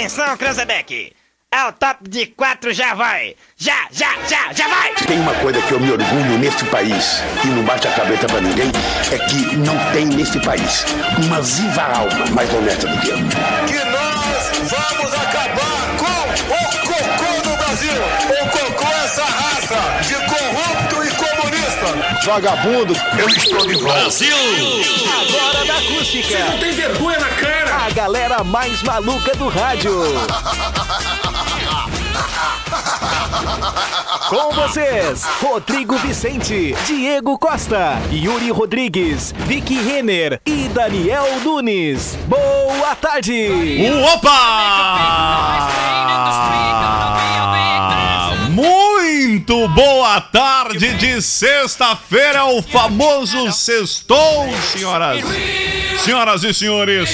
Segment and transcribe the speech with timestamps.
[0.00, 1.12] Atenção, Cranzebeck!
[1.52, 3.36] É o top de quatro, já vai!
[3.54, 4.94] Já, já, já, já vai!
[5.06, 8.40] Tem uma coisa que eu me orgulho neste país e não bate a cabeça pra
[8.40, 8.72] ninguém,
[9.12, 10.86] é que não tem neste país
[11.22, 13.18] uma viva alma mais honesta do que eu.
[13.18, 18.39] Que nós vamos acabar com o cocô do Brasil!
[22.24, 24.08] Vagabundo, eu estou de volta.
[25.20, 26.38] Agora da acústica.
[26.38, 27.86] Não tem vergonha na cara!
[27.86, 29.92] A galera mais maluca do rádio.
[34.28, 42.16] Com vocês, Rodrigo Vicente, Diego Costa, Yuri Rodrigues, Vicky Renner e Daniel Nunes.
[42.26, 43.48] Boa tarde!
[44.14, 45.68] Opa!
[49.40, 55.24] Muito boa tarde de sexta-feira, o famoso sextou, senhoras,
[56.04, 57.08] senhoras e senhores.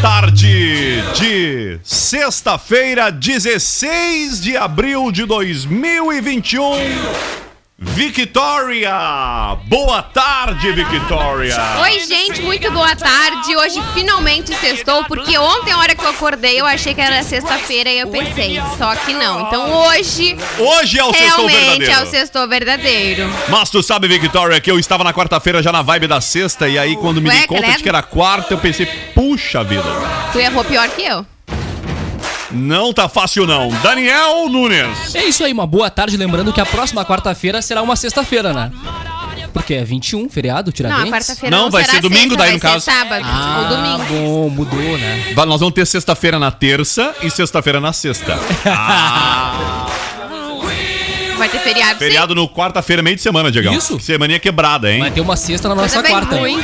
[0.00, 6.72] Tarde de sexta-feira, 16 de abril de 2021.
[7.84, 9.56] Victoria!
[9.66, 11.56] Boa tarde, Victoria!
[11.82, 13.56] Oi, gente, muito boa tarde.
[13.56, 17.90] Hoje finalmente sextou, porque ontem, a hora que eu acordei, eu achei que era sexta-feira
[17.90, 19.40] e eu pensei, só que não.
[19.48, 21.92] Então hoje, Hoje é o sextou realmente verdadeiro.
[21.92, 23.30] é o sextou verdadeiro.
[23.48, 26.78] Mas tu sabe, Victoria, que eu estava na quarta-feira já na vibe da sexta, e
[26.78, 27.82] aí quando me Ué, dei conta de credo.
[27.82, 29.82] que era quarta, eu pensei, puxa vida,
[30.32, 31.26] Tu errou pior que eu.
[32.52, 33.68] Não tá fácil não.
[33.82, 35.14] Daniel Nunes.
[35.14, 36.16] É isso aí, uma boa tarde.
[36.16, 38.70] Lembrando que a próxima quarta-feira será uma sexta-feira, né?
[39.52, 41.04] Porque é 21, feriado, Não, Tiradentes.
[41.12, 42.84] a quarta-feira Não, não, vai será ser domingo sexta, daí, vai no ser caso.
[42.84, 44.04] sábado Ah, ou domingo.
[44.24, 45.32] bom, mudou, né?
[45.34, 48.38] Vai- Nós vamos ter sexta-feira na terça e sexta-feira na sexta.
[51.36, 53.74] Vai ter feriado, Feriado no quarta-feira, meio de semana, Diegão.
[53.74, 53.98] Isso.
[53.98, 55.00] Semaninha quebrada, hein?
[55.00, 55.80] Vai ter uma sexta na sim.
[55.80, 56.36] nossa quarta.
[56.36, 56.56] ruim.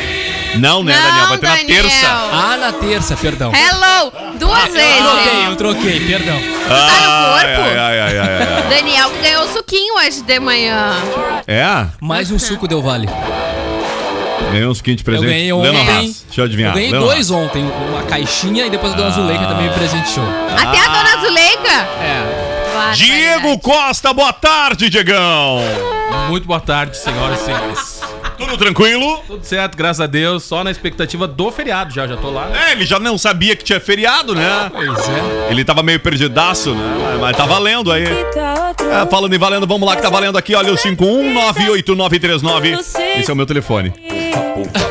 [0.56, 1.26] Não, né, Daniel?
[1.28, 1.82] Vai ter na Daniel.
[1.82, 2.06] terça.
[2.32, 3.52] Ah, na terça, perdão.
[3.54, 4.12] Hello!
[4.38, 4.82] Duas Eu troquei,
[5.32, 5.46] vezes.
[5.48, 6.38] eu troquei, perdão.
[6.68, 7.62] tá no corpo?
[7.62, 8.62] ai, ai, ai, ai, ai.
[8.68, 10.92] Daniel que ganhou o suquinho hoje de manhã.
[11.46, 11.86] É?
[12.00, 13.08] Mais um suco deu vale.
[14.50, 15.24] Ganhei uns kits de presente.
[15.26, 15.96] Eu ganhei Leno ontem.
[15.96, 16.22] Haas.
[16.26, 16.70] Deixa eu adivinhar.
[16.70, 17.64] Eu ganhei Leno dois ontem.
[17.90, 20.26] Uma caixinha e depois a dona Zuleika também me presenteou.
[20.56, 21.72] Até a dona Zuleika.
[22.00, 22.78] É.
[22.78, 22.96] Haas.
[22.98, 25.60] Diego Costa, boa tarde, Diegão.
[26.28, 28.00] Muito boa tarde, senhoras e senhores.
[28.38, 29.20] Tudo tranquilo?
[29.26, 30.44] Tudo certo, graças a Deus.
[30.44, 32.50] Só na expectativa do feriado já, já tô lá.
[32.68, 34.70] É, ele já não sabia que tinha feriado, né?
[34.72, 35.48] Pois é.
[35.50, 37.18] Ele tava meio perdidaço, né?
[37.20, 38.04] Mas tá valendo aí.
[38.04, 42.78] É, falando em valendo, vamos lá que tá valendo aqui, olha o 5198939.
[43.18, 43.92] Esse é o meu telefone.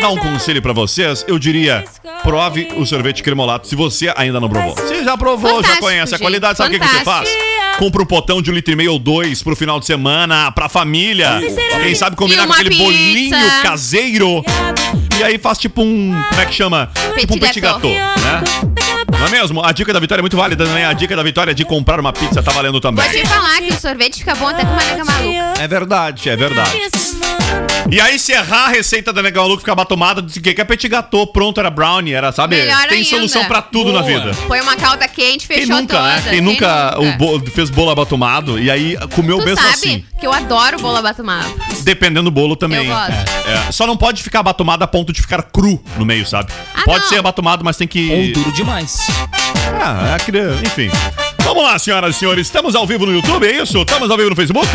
[0.00, 1.84] dar um conselho pra vocês, eu diria:
[2.22, 4.76] prove o sorvete Cremolato se você ainda não provou.
[4.76, 7.28] Você já provou, já Fantástico, conhece a gente, qualidade, sabe o que, que você faz?
[7.76, 10.69] Compra um potão de um litro e meio ou dois pro final de semana, pra
[10.69, 11.41] família.
[11.82, 12.84] Quem sabe combinar com aquele pizza.
[12.84, 14.44] bolinho caseiro.
[15.19, 16.22] E aí faz tipo um.
[16.28, 16.91] Como é que chama?
[17.19, 18.96] tipo um petit Petit gâteau, né?
[19.19, 19.65] Não é mesmo?
[19.65, 20.84] A dica da vitória é muito válida, né?
[20.87, 23.04] A dica da vitória de comprar uma pizza tá valendo também.
[23.09, 25.60] Vou te falar que o sorvete fica bom até com uma nega maluca.
[25.62, 26.71] É verdade, é verdade.
[27.91, 30.88] E aí, se errar a receita da Nega Maluco ficar batomada, diz que é petit
[30.88, 32.56] gâteau, pronto, era brownie, era, sabe?
[32.56, 33.09] Melhor Tem ainda.
[33.09, 34.21] solução pra tudo na Boa.
[34.21, 34.34] vida.
[34.49, 36.09] Põe uma calda quente, Quem fechou nunca, toda.
[36.09, 36.22] né?
[36.28, 40.05] Quem nunca, O bo- fez bolo abatumado e aí comeu Tu mesmo sabe assim.
[40.19, 41.49] que eu adoro bolo abatumado.
[41.87, 42.85] Dependendo do bolo também.
[42.85, 43.12] Eu gosto.
[43.47, 46.53] É, só não pode ficar abatumado a ponto de ficar cru no meio, sabe?
[46.75, 47.09] Ah, pode não.
[47.09, 48.11] ser abatumado, mas tem que.
[48.11, 49.06] Ou duro demais.
[49.81, 50.91] Ah, é enfim.
[51.44, 52.49] Vamos lá, senhoras e senhores.
[52.49, 53.79] Estamos ao vivo no YouTube, é isso?
[53.83, 54.69] Estamos ao vivo no Facebook.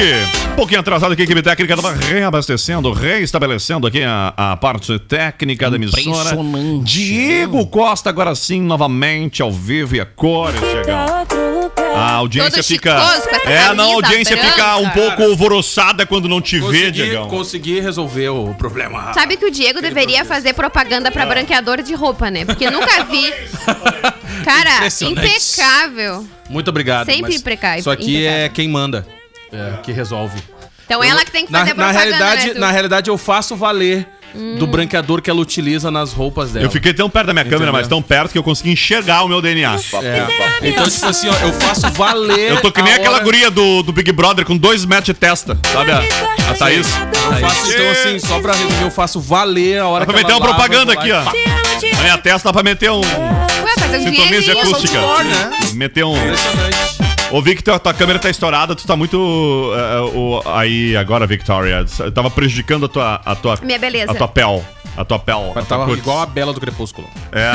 [0.54, 5.70] Um pouquinho atrasado aqui, a equipe técnica estava reabastecendo, reestabelecendo aqui a, a parte técnica
[5.70, 6.30] da emissora.
[6.30, 6.86] Impressionante.
[6.86, 11.41] Diego Costa, agora sim, novamente, ao vivo e a cores, chegando.
[11.96, 12.98] A audiência fica.
[13.46, 17.28] É, não, a audiência fica um pouco alvoroçada quando não te vê, Diegão.
[17.28, 19.14] consegui resolver o problema.
[19.14, 22.46] Sabe que o Diego deveria fazer propaganda pra branqueador de roupa, né?
[22.46, 23.32] Porque nunca vi.
[24.44, 26.28] Cara, impecável.
[26.50, 27.06] Muito obrigado.
[27.06, 28.52] Sempre impecável, Isso aqui é impecável.
[28.54, 29.08] quem manda.
[29.52, 30.42] É, que resolve.
[30.86, 32.60] Então ela que tem que na, fazer na propaganda, realidade, né?
[32.60, 34.08] Na realidade, eu faço valer
[34.58, 36.66] do branqueador que ela utiliza nas roupas dela.
[36.66, 39.28] Eu fiquei tão perto da minha câmera, mas tão perto que eu consegui enxergar o
[39.28, 39.76] meu DNA.
[40.04, 40.68] É.
[40.70, 42.52] Então, tipo assim, ó, eu faço valer.
[42.52, 45.14] Eu tô que nem aquela hora- guria do, do Big Brother com dois metros de
[45.14, 45.92] testa, sabe?
[45.92, 45.98] A,
[46.50, 46.88] a Thaís.
[46.88, 50.20] Eu faço, então, assim, só pra resumir, eu faço valer a hora Dá pra que
[50.26, 51.24] meter ela uma lava, propaganda aqui, ó.
[51.96, 53.02] Na minha testa dá pra meter um.
[53.02, 55.00] Ué, Sintonia de acústica.
[55.24, 55.52] né?
[55.74, 56.16] Meter um.
[56.16, 56.91] Impressionante.
[57.32, 59.18] Ouvi que tua, tua câmera tá estourada, tu tá muito.
[59.76, 61.86] eh, o, aí, agora, Victoria.
[62.14, 63.22] Tava prejudicando a tua.
[63.26, 64.12] A tua, Minha beleza.
[64.12, 64.62] a tua pele.
[64.98, 65.50] A tua pele.
[65.50, 67.08] a tua Tava igual a Bela do Crepúsculo.
[67.32, 67.52] É.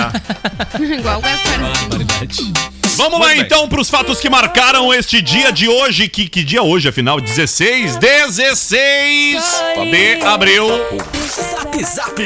[0.98, 2.75] Igual o Gaspar.
[2.96, 3.44] Vamos lá Muito bem.
[3.44, 6.08] então pros fatos que marcaram este dia de hoje.
[6.08, 7.20] Que, que dia hoje, afinal?
[7.20, 7.96] 16?
[7.96, 9.44] 16
[9.90, 10.66] de abril.
[11.26, 12.22] Zap Zap.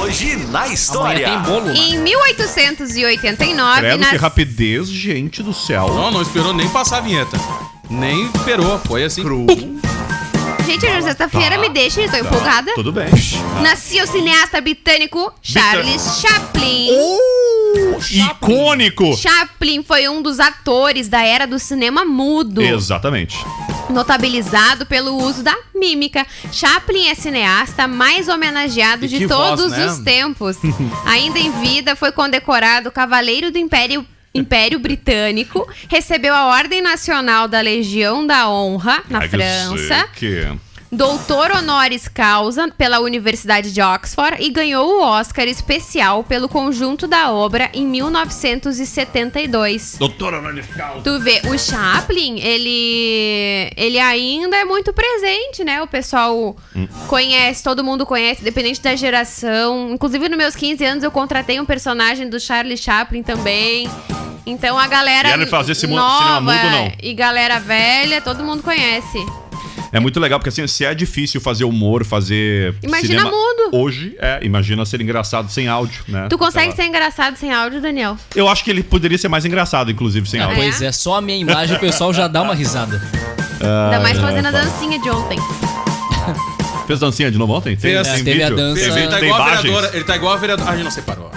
[0.00, 1.28] Hoje na Amanhã história.
[1.28, 1.70] tem bolo.
[1.74, 4.10] Em 1889, Credo, nas...
[4.10, 5.88] que rapidez, gente do céu.
[5.88, 7.36] Não, não esperou nem passar a vinheta.
[7.90, 9.22] Nem esperou, foi assim.
[9.22, 9.46] Cru.
[10.66, 12.72] Gente, hoje é sexta-feira, me deixa, eu tô empolgada.
[12.74, 13.08] Tudo bem.
[13.62, 16.88] Nascia o cineasta britânico Charles Chaplin.
[17.74, 19.16] Uh, icônico.
[19.16, 22.62] Chaplin foi um dos atores da era do cinema mudo.
[22.62, 23.36] Exatamente.
[23.90, 26.26] notabilizado pelo uso da mímica.
[26.52, 29.86] Chaplin é cineasta mais homenageado E de que todos voz, né?
[29.86, 30.56] os tempos.
[31.04, 34.06] Ainda em vida, foi condecorado Cavaleiro do Império.
[34.36, 40.58] Império Britânico recebeu a Ordem Nacional da Legião da Honra na Ai, que França, chique.
[40.96, 47.30] Doutor honoris causa pela Universidade de Oxford e ganhou o Oscar especial pelo conjunto da
[47.32, 49.96] obra em 1972.
[49.98, 51.02] Doutora honoris causa.
[51.02, 55.82] Tu vê, o Chaplin, ele ele ainda é muito presente, né?
[55.82, 56.86] O pessoal Hum.
[57.08, 59.90] conhece, todo mundo conhece, independente da geração.
[59.92, 63.88] Inclusive, nos meus 15 anos, eu contratei um personagem do Charlie Chaplin também.
[64.46, 66.92] Então, a galera Vieram fazer nova cinema mudo, não?
[67.02, 69.18] e galera velha, todo mundo conhece.
[69.94, 72.74] É muito legal, porque assim, se é difícil fazer humor, fazer.
[72.82, 73.76] Imagina cinema mudo.
[73.76, 76.26] Hoje, é, imagina ser engraçado sem áudio, né?
[76.28, 78.16] Tu consegue ser engraçado sem áudio, Daniel?
[78.34, 80.58] Eu acho que ele poderia ser mais engraçado, inclusive, sem Ah, áudio.
[80.62, 83.00] pois é, só a minha imagem o pessoal já dá uma risada.
[83.60, 84.60] Ainda mais fazendo a tá.
[84.62, 85.38] dancinha de ontem.
[86.86, 87.76] Fez dancinha de novo ontem?
[87.76, 88.06] Fez.
[88.08, 88.56] tem Teve a vídeo?
[88.56, 89.90] dança- Tem, Ele tá tem igual a vereadora.
[89.94, 90.68] Ele tá igual a vereadora.
[90.68, 91.30] Ah, a gente não separou.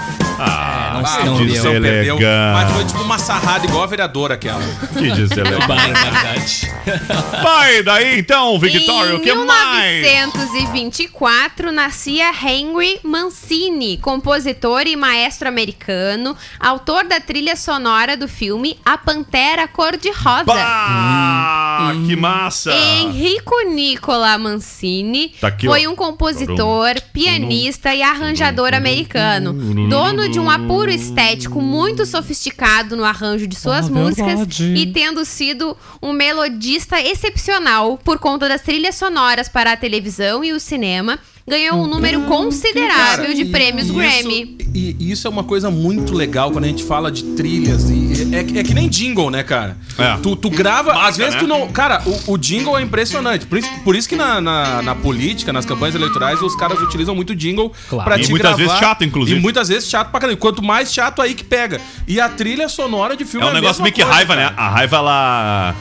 [1.06, 1.82] Ah, não- Ah, não deu.
[1.82, 2.20] perdeu.
[2.54, 4.62] Mas foi tipo uma sarrada igual a vereadora aquela.
[4.94, 5.68] Que deselegante.
[5.68, 6.72] Barbaridade.
[7.44, 10.02] Vai daí então, Victoria, o que em mais?
[10.06, 18.98] 1924 nascia Henry Mancini, compositor e maestro americano, autor da trilha sonora do filme A
[18.98, 20.44] Pantera Cor-de-Rosa.
[20.46, 22.72] Bah, que massa!
[22.74, 29.54] Enrico Nicola Mancini Tá aqui, foi um compositor, pianista e arranjador americano,
[29.90, 35.76] dono de um apuro estético muito sofisticado no arranjo de suas músicas e tendo sido
[36.02, 41.20] um melodista excepcional por conta das trilhas sonoras para a televisão e o cinema.
[41.50, 44.58] Ganhou um número considerável de prêmios isso- Grammy.
[44.76, 47.90] E e isso é uma coisa muito legal quando a gente fala de trilhas.
[47.90, 49.78] E é, é que nem jingle, né, cara?
[49.98, 50.18] É.
[50.22, 51.40] Tu, tu grava, Marca, às vezes né?
[51.40, 51.68] tu não.
[51.72, 53.46] Cara, o, o jingle é impressionante.
[53.48, 57.16] Por isso, por isso que na, na, na política, nas campanhas eleitorais, os caras utilizam
[57.16, 58.04] muito jingle Claro.
[58.10, 58.64] pra E te muitas gravar.
[58.64, 59.40] vezes chato, inclusive.
[59.40, 60.38] E muitas vezes chato pra caramba.
[60.38, 61.80] Quanto mais chato, aí que pega.
[62.08, 64.50] E a trilha sonora de filme É um a negócio meio que coisa, raiva, cara.
[64.50, 64.56] né?
[64.58, 65.76] A raiva, ela.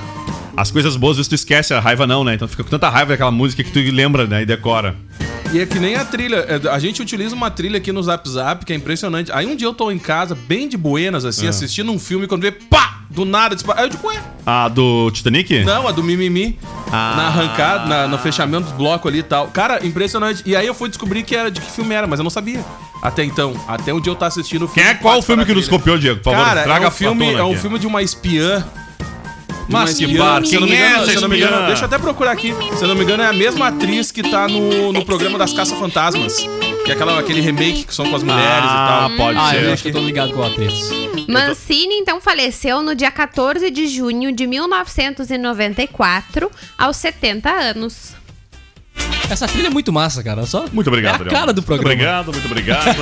[0.56, 2.34] As coisas boas, às vezes tu esquece, a raiva não, né?
[2.34, 4.42] Então fica com tanta raiva daquela música que tu lembra, né?
[4.42, 4.96] E decora.
[5.52, 6.36] E é que nem a trilha.
[6.48, 9.30] é, A gente utiliza uma trilha aqui no Zap Zap que é impressionante.
[9.32, 11.28] Aí um dia eu tô em casa, bem de buenas, É.
[11.28, 12.94] assim, assistindo um filme, quando vê, pá!
[13.08, 13.80] Do nada, dispara.
[13.80, 15.62] Aí eu digo, ué, A do Titanic?
[15.64, 16.58] não, a do Mimimi.
[16.90, 17.14] Ah.
[17.16, 19.46] Na arrancada, na- no fechamento dos blocos ali e tal.
[19.48, 20.42] Cara, impressionante.
[20.44, 22.64] E aí eu fui descobrir que era de que filme era, mas eu não sabia.
[23.00, 23.54] Até então.
[23.68, 24.98] Até um dia eu tava assistindo o Quem filme.
[24.98, 26.20] é qual o filme que nos copiou, Diego?
[26.20, 28.64] Por favor, Cara, traga é um filme, é um filme de uma espiã.
[29.68, 31.66] Mas que bar- se eu não me é engano, essa se eu não me engano,
[31.66, 32.54] deixa eu até procurar aqui.
[32.76, 35.52] Se eu não me engano, é a mesma atriz que tá no, no programa das
[35.52, 36.36] Caça-Fantasmas.
[36.84, 39.16] Que é aquela, aquele remake que são com as mulheres Ah, e tal.
[39.16, 39.64] pode Ah, ser.
[39.64, 40.88] eu acho que eu tô ligado com a atriz.
[41.28, 48.14] Mancini, então, faleceu no dia 14 de junho de 1994, aos 70 anos.
[49.28, 50.46] Essa trilha é muito massa, cara.
[50.46, 51.38] Só Muito obrigado, É a Adriano.
[51.40, 51.88] cara do programa.
[51.88, 52.96] Muito obrigado, muito obrigado.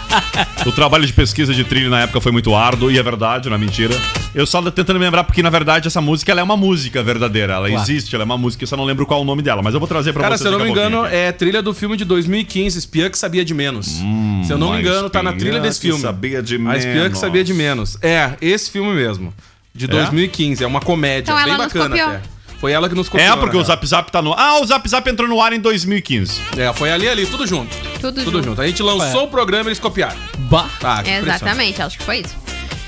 [0.66, 3.56] o trabalho de pesquisa de trilha na época foi muito árduo, e é verdade, não
[3.56, 3.94] é mentira.
[4.34, 7.02] Eu só tô tentando me lembrar, porque na verdade essa música ela é uma música
[7.02, 7.54] verdadeira.
[7.54, 7.82] Ela Claro.
[7.82, 9.74] existe, ela é uma música, eu só não lembro qual é o nome dela, mas
[9.74, 11.18] eu vou trazer pra Cara, vocês se eu não me engano, pouquinho.
[11.20, 13.86] é trilha do filme de 2015, Espiã que Sabia de Menos.
[13.86, 14.02] se
[14.50, 16.00] eu não me Uma engano, tá na trilha desse filme.
[16.00, 17.18] sabia de A Espiã que menos.
[17.18, 17.98] Sabia de Menos.
[18.02, 19.34] É, esse filme mesmo.
[19.74, 20.62] de 2015.
[20.62, 22.22] É uma comédia, Então bem bacana até.
[22.60, 23.26] Foi ela que nos copiou.
[23.32, 24.34] É, porque na o Zap Zap tá no.
[24.34, 26.40] Ah, o Zap Zap entrou no ar em 2015.
[26.54, 26.72] real.
[26.74, 27.74] É, foi ali, ali, tudo junto.
[28.00, 28.60] Tudo, Tudo junto.
[28.60, 30.16] A gente lançou o programa e eles copiaram.
[30.50, 30.68] Bah.
[30.82, 31.28] Ah, impressionante.
[31.42, 32.36] Exatamente, acho que foi isso.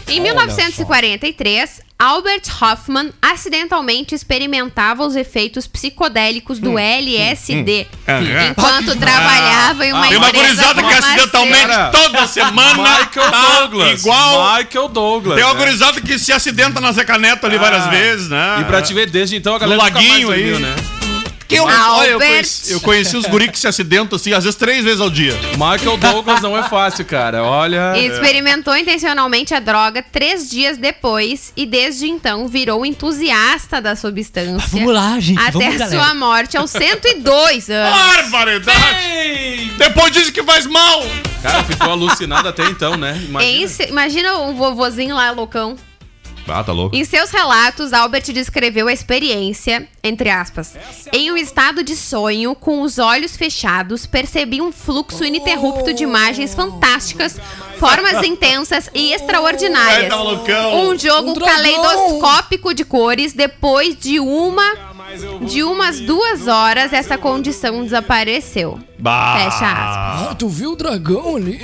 [0.09, 8.49] Em 1943, Albert Hoffman acidentalmente experimentava os efeitos psicodélicos do LSD Aham.
[8.50, 13.59] enquanto trabalhava em uma Tem uma empresa gurizada que acidentalmente Cara, toda semana Michael tá
[13.61, 14.00] Douglas.
[14.00, 14.56] igual.
[14.56, 15.37] Michael Douglas.
[15.37, 15.61] Tem uma né?
[15.64, 17.90] gurizada que se acidenta na Zeca Neto ali várias Ah.
[17.90, 18.59] vezes, né?
[18.61, 20.50] E pra te ver, desde então a No galera nunca mais laguinho aí.
[20.50, 20.75] dormiu, né?
[21.49, 21.91] Que eu, Albert.
[21.93, 25.01] olha, eu, conheci, eu conheci os guris que se acidentam assim, às vezes três vezes
[25.01, 25.35] ao dia.
[25.53, 27.43] Michael Douglas não é fácil, cara.
[27.45, 27.95] Olha.
[27.97, 34.69] E Experimentou intencionalmente a droga três dias depois e desde então virou entusiasta da substância.
[34.71, 35.39] Vamos lá, gente.
[35.39, 36.15] Até vamos, sua galera.
[36.15, 37.99] morte aos 102 anos.
[37.99, 39.73] Barbaridade!
[39.79, 41.03] Depois diz que faz mal!
[41.43, 43.21] Cara, ficou alucinado até então, né?
[43.29, 43.69] Imagina.
[43.69, 45.77] se- Imagina um vovozinho lá, loucão.
[46.49, 46.95] Ah, tá louco.
[46.95, 50.75] Em seus relatos, Albert descreveu a experiência, entre aspas,
[51.13, 56.55] em um estado de sonho, com os olhos fechados, percebi um fluxo ininterrupto de imagens
[56.55, 57.39] fantásticas,
[57.79, 60.13] formas intensas e extraordinárias.
[60.75, 64.92] Um jogo Um caleidoscópico de cores, depois de uma
[65.47, 68.78] de umas duas horas, essa condição desapareceu.
[68.99, 69.35] Bah.
[69.37, 70.31] Fecha aspas.
[70.31, 71.61] Ah, tu viu o dragão ali?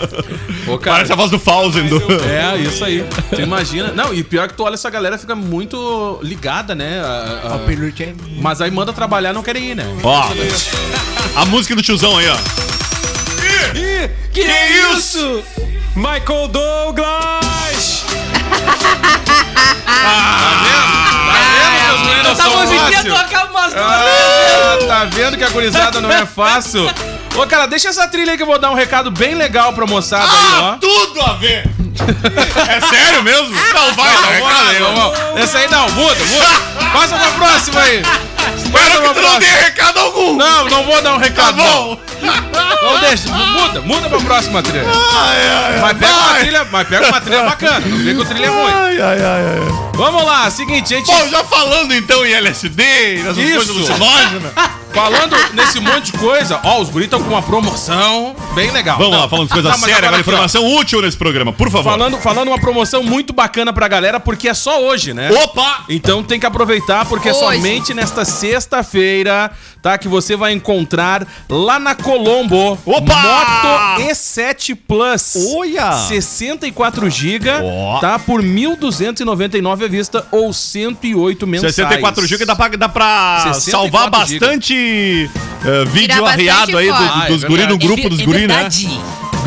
[0.66, 1.86] Ô, cara, Parece a voz do Fausen.
[1.86, 2.00] Do...
[2.24, 3.04] É, isso aí.
[3.30, 3.92] Tu imagina.
[3.92, 7.00] Não, e pior que tu olha essa galera fica muito ligada, né?
[7.00, 7.58] A- a-
[8.40, 9.84] Mas aí manda trabalhar não quer ir, né?
[10.02, 10.24] Ó,
[11.36, 12.36] a música do tiozão aí, ó.
[14.32, 14.42] Que,
[14.96, 15.42] isso?
[15.94, 18.04] Michael Douglas!
[19.86, 21.15] Tá vendo
[22.30, 26.90] Essa musiquinha toca umas duas Ah, tá vendo que a gurizada não é fácil?
[27.36, 29.86] Ô, cara, deixa essa trilha aí que eu vou dar um recado bem legal pra
[29.86, 30.64] moçada aí, ó.
[30.72, 31.68] Ah, tudo a ver!
[32.68, 33.48] é sério mesmo?
[33.74, 34.92] Não, vai, Não, ó.
[34.92, 35.40] vamos, vamos.
[35.40, 36.90] Essa aí não, muda, muda.
[36.92, 38.02] Passa pra próxima aí.
[38.56, 39.58] Espero que tu não dê próxima.
[39.58, 40.36] recado algum!
[40.36, 41.56] Não, não vou dar um Tá recado.
[41.56, 41.88] bom!
[41.90, 44.84] Não, não deixa, muda, muda pra próxima trilha.
[44.86, 46.40] Ai, ai, Mas pega uma vai.
[46.40, 47.80] trilha, mas pega uma trilha bacana.
[47.86, 48.72] Não vê que o trilha é ruim.
[48.72, 49.90] Ai, ai, ai, ai.
[49.94, 51.06] Vamos lá, seguinte, gente.
[51.06, 52.82] Bom, já falando então em LSD,
[53.14, 53.24] Isso.
[53.34, 54.52] coisas alucinógenas.
[54.96, 58.96] Falando nesse monte de coisa, ó, os guris estão com uma promoção bem legal.
[58.96, 59.20] Vamos Não.
[59.20, 61.70] lá, falando de coisa Tá, mas séria, agora aqui, ó, informação útil nesse programa, por
[61.70, 61.90] favor.
[61.90, 65.30] Falando, falando uma promoção muito bacana pra galera, porque é só hoje, né?
[65.44, 65.84] Opa!
[65.90, 67.56] Então tem que aproveitar, porque é Hoje.
[67.58, 69.50] somente nesta sexta-feira,
[69.82, 69.98] tá?
[69.98, 72.78] Que você vai encontrar lá na Colombo.
[72.86, 73.14] Opa!
[73.14, 75.34] Moto E7 Plus.
[75.56, 75.92] Olha!
[76.08, 77.50] 64 GB,
[78.00, 78.18] tá?
[78.18, 81.74] Por 1.299 à vista ou 108 mensais.
[81.74, 84.40] 64 GB dá pra, dá pra 64 salvar giga.
[84.46, 85.30] bastante
[85.64, 86.94] eh, vídeo bastante arriado aí do-.
[86.94, 87.86] Ah, é dos guri no verdade.
[87.86, 88.68] grupo dos é guri, né?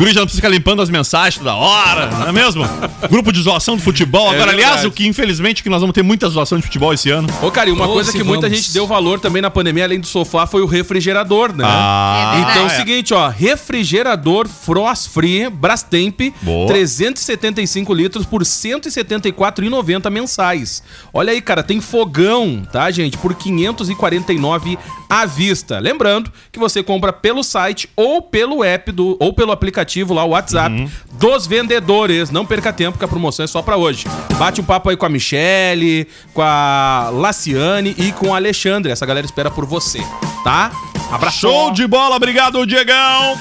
[0.00, 2.64] Os guri já não precisa ficar limpando as mensagens toda hora, não é mesmo?
[3.10, 4.32] Grupo de zoação do futebol.
[4.32, 4.86] É Agora, aliás, verdade.
[4.88, 7.28] o que infelizmente que nós vamos ter muita zoação de futebol esse ano.
[7.42, 8.56] Ô, cara, e uma Ô, coisa que muita vamos.
[8.56, 11.64] gente deu valor também na pandemia, além do sofá, foi o refrigerador, né?
[11.66, 12.46] Ah.
[12.50, 12.76] Então é o é.
[12.76, 16.66] seguinte, ó, refrigerador Frost Free Brastemp, Boa.
[16.68, 20.82] 375 litros por 174,90 mensais.
[21.12, 24.78] Olha aí, cara, tem fogão, tá, gente, por 549
[25.08, 25.78] à vista.
[25.78, 30.28] Lembrando que você compra pelo site ou pelo app do ou pelo aplicativo lá o
[30.30, 30.90] WhatsApp Uhum.
[31.12, 32.30] dos vendedores.
[32.30, 34.04] Não perca tempo, que a promoção é só pra hoje.
[34.38, 38.92] Bate um papo aí com a Michele, com a Laciane e com o Alexandre.
[38.92, 40.00] Essa galera espera por você,
[40.44, 40.70] tá?
[41.10, 41.38] Abraço.
[41.40, 43.38] Show de bola, obrigado, Diegão!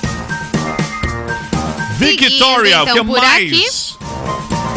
[1.98, 3.98] Victoria, Seguindo, o que então, por mais?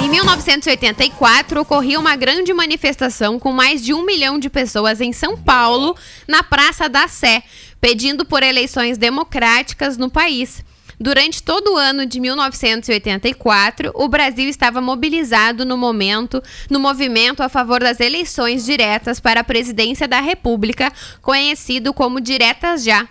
[0.03, 5.37] Em 1984, ocorria uma grande manifestação com mais de um milhão de pessoas em São
[5.37, 7.43] Paulo, na Praça da Sé,
[7.81, 10.65] pedindo por eleições democráticas no país.
[11.03, 16.41] Durante todo o ano de 1984, o Brasil estava mobilizado no momento,
[16.71, 22.85] no movimento a favor das eleições diretas para a presidência da República, conhecido como Diretas
[22.85, 23.09] Já.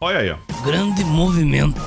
[0.00, 0.38] Olha aí, ó.
[0.62, 1.78] Grande movimento.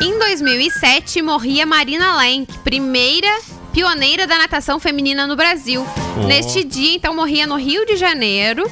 [0.00, 3.40] Em 2007, morria Marina Lenk, primeira
[3.72, 5.84] pioneira da natação feminina no Brasil.
[6.28, 8.70] Neste dia, então, morria no Rio de Janeiro.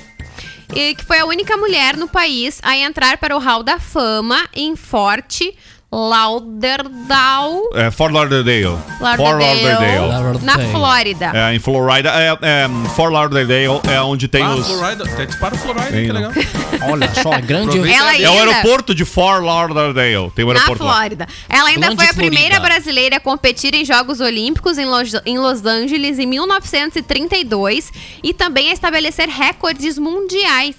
[0.73, 4.49] E que foi a única mulher no país a entrar para o Hall da Fama
[4.55, 5.55] em Forte
[5.95, 8.77] Lauderdale, É, Fort Lauderdale.
[8.99, 10.45] Fort Lauderdale, Lauderdale.
[10.45, 11.31] na Flórida.
[11.35, 12.11] É, em Florida.
[12.11, 14.67] É, é, Fort Lauderdale é onde tem Ah, os...
[14.67, 15.05] Florida.
[15.05, 16.33] Até dispara o Florida, Tem, que legal.
[16.91, 17.69] Olha só, grande.
[17.79, 20.31] Aproveita Ela É o ainda- aeroporto de Fort Lauderdale.
[20.35, 20.93] Tem o Na aeroporto lá.
[20.95, 21.27] Flórida.
[21.49, 22.33] Ela ainda Grande foi a Florida.
[22.37, 28.35] primeira brasileira a competir em Jogos Olímpicos em Los, em Los Angeles em 1932 e
[28.35, 30.77] também a estabelecer recordes mundiais.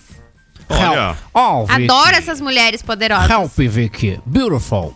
[0.67, 1.15] Olha.
[1.33, 3.29] Oh, Adoro essas mulheres poderosas.
[3.29, 4.19] Help, Vicky.
[4.25, 4.95] Beautiful.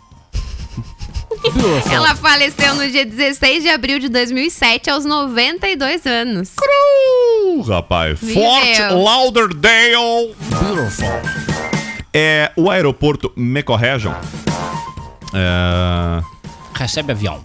[1.92, 6.52] Ela faleceu no dia 16 de abril de 2007, aos 92 anos.
[6.60, 8.20] Uh, rapaz.
[8.20, 8.44] Viveu.
[8.44, 10.36] Fort Lauderdale.
[10.50, 11.10] Beautiful.
[12.14, 14.14] É o aeroporto Mecorregion.
[15.34, 16.24] É...
[16.74, 17.40] Recebe avião.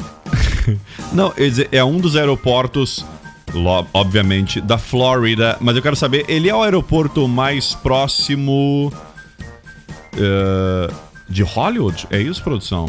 [1.12, 1.32] Não,
[1.70, 3.04] é um dos aeroportos,
[3.92, 8.92] obviamente, da Flórida, mas eu quero saber, ele é o aeroporto mais próximo
[10.16, 10.92] é,
[11.28, 12.06] de Hollywood?
[12.10, 12.86] É isso, produção?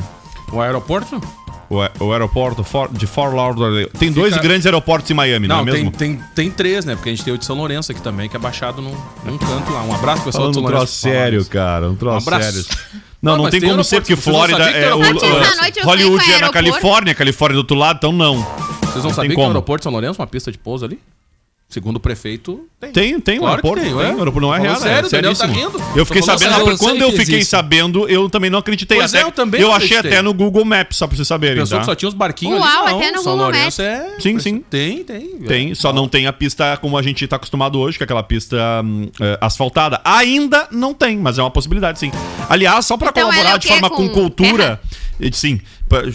[0.52, 1.22] O aeroporto?
[1.70, 3.88] O, o aeroporto for- de Fort Lauderdale.
[3.98, 5.92] Tem dois Fica- grandes aeroportos em Miami, não, Não, é tem, mesmo?
[5.98, 6.96] tem, tem três, né?
[6.96, 9.38] Porque a gente tem o de São Lourenço aqui também, que é baixado num, num
[9.38, 9.82] canto lá.
[9.84, 10.86] Um abraço, pessoal Falando de São um Lourenço.
[10.86, 11.90] troço que fala sério, cara.
[11.90, 12.66] Um troço Um sério.
[13.22, 14.94] Não, não, Não, tem tem como ser, porque não Flórida é.
[14.94, 15.24] O, noite
[15.80, 16.50] eu Hollywood é na.
[16.52, 18.36] Califórnia, Califórnia é do outro lado, então não.
[18.82, 21.00] Vocês não tem sabiam que o aeroporto de São Lourenço, uma pista de pouso ali?
[21.68, 22.92] Segundo o prefeito, tem.
[22.92, 23.82] Tem, tem Claro aeroporto.
[23.82, 24.12] tem, Tem, ué.
[24.14, 25.82] um aeroporto não é real, sério, é o Daniel tá rindo.
[25.96, 27.50] Eu fiquei sabendo, sério, eu quando eu que fiquei existe.
[27.50, 28.98] sabendo, eu também não acreditei.
[29.00, 31.58] Pois até, é, eu também eu achei até no Google Maps, só pra vocês saberem.
[31.58, 31.82] Pensou tá?
[31.82, 32.92] que só tinha os barquinhos Uau, ali.
[32.92, 34.16] Não, até no São Google Lourenço é...
[34.20, 34.64] Sim, sim.
[34.70, 35.28] Tem, tem.
[35.40, 35.76] Tem, É.
[35.76, 38.56] só não tem a pista como a gente tá acostumado hoje, que é aquela pista
[38.84, 40.00] hum, é, asfaltada.
[40.06, 42.12] Ainda não tem, mas é uma possibilidade, sim.
[42.48, 45.60] Aliás, só pra Então é colaborar de forma com, Com cultura, e, sim,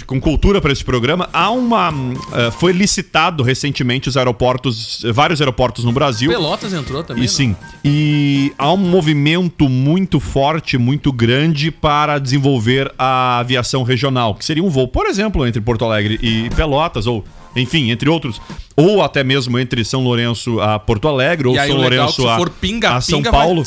[0.07, 1.93] com cultura para esse programa, há uma.
[2.33, 6.31] é, foi licitado recentemente os aeroportos, vários aeroportos no Brasil.
[6.31, 7.23] Pelotas entrou também.
[7.23, 7.33] E né?
[7.33, 14.45] sim, e há um movimento muito forte, muito grande para desenvolver a aviação regional, que
[14.45, 18.41] seria um voo, por exemplo, entre Porto Alegre e Pelotas, ou enfim, entre outros,
[18.77, 21.93] ou até mesmo entre São Lourenço a Porto Alegre, ou E aí São o legal
[21.93, 23.65] é Lourenço a, for pinga, a São pinga Paulo.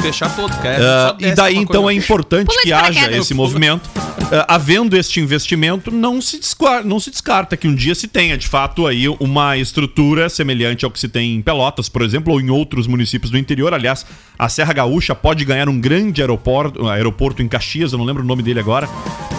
[0.00, 1.08] fechar todo, cara.
[1.08, 3.88] Só e daí então é importante Pula que haja esse movimento.
[4.30, 8.36] Ah, havendo este investimento, não se, descarta, não se descarta que um dia se tenha
[8.36, 12.40] de fato aí uma estrutura semelhante ao que se tem em Pelotas, por exemplo, ou
[12.40, 13.72] em outros municípios do interior.
[13.72, 14.04] Aliás,
[14.38, 18.22] a Serra Gaúcha pode ganhar um grande aeroporto, um aeroporto em Caxias, eu não lembro
[18.22, 18.86] o nome dele agora,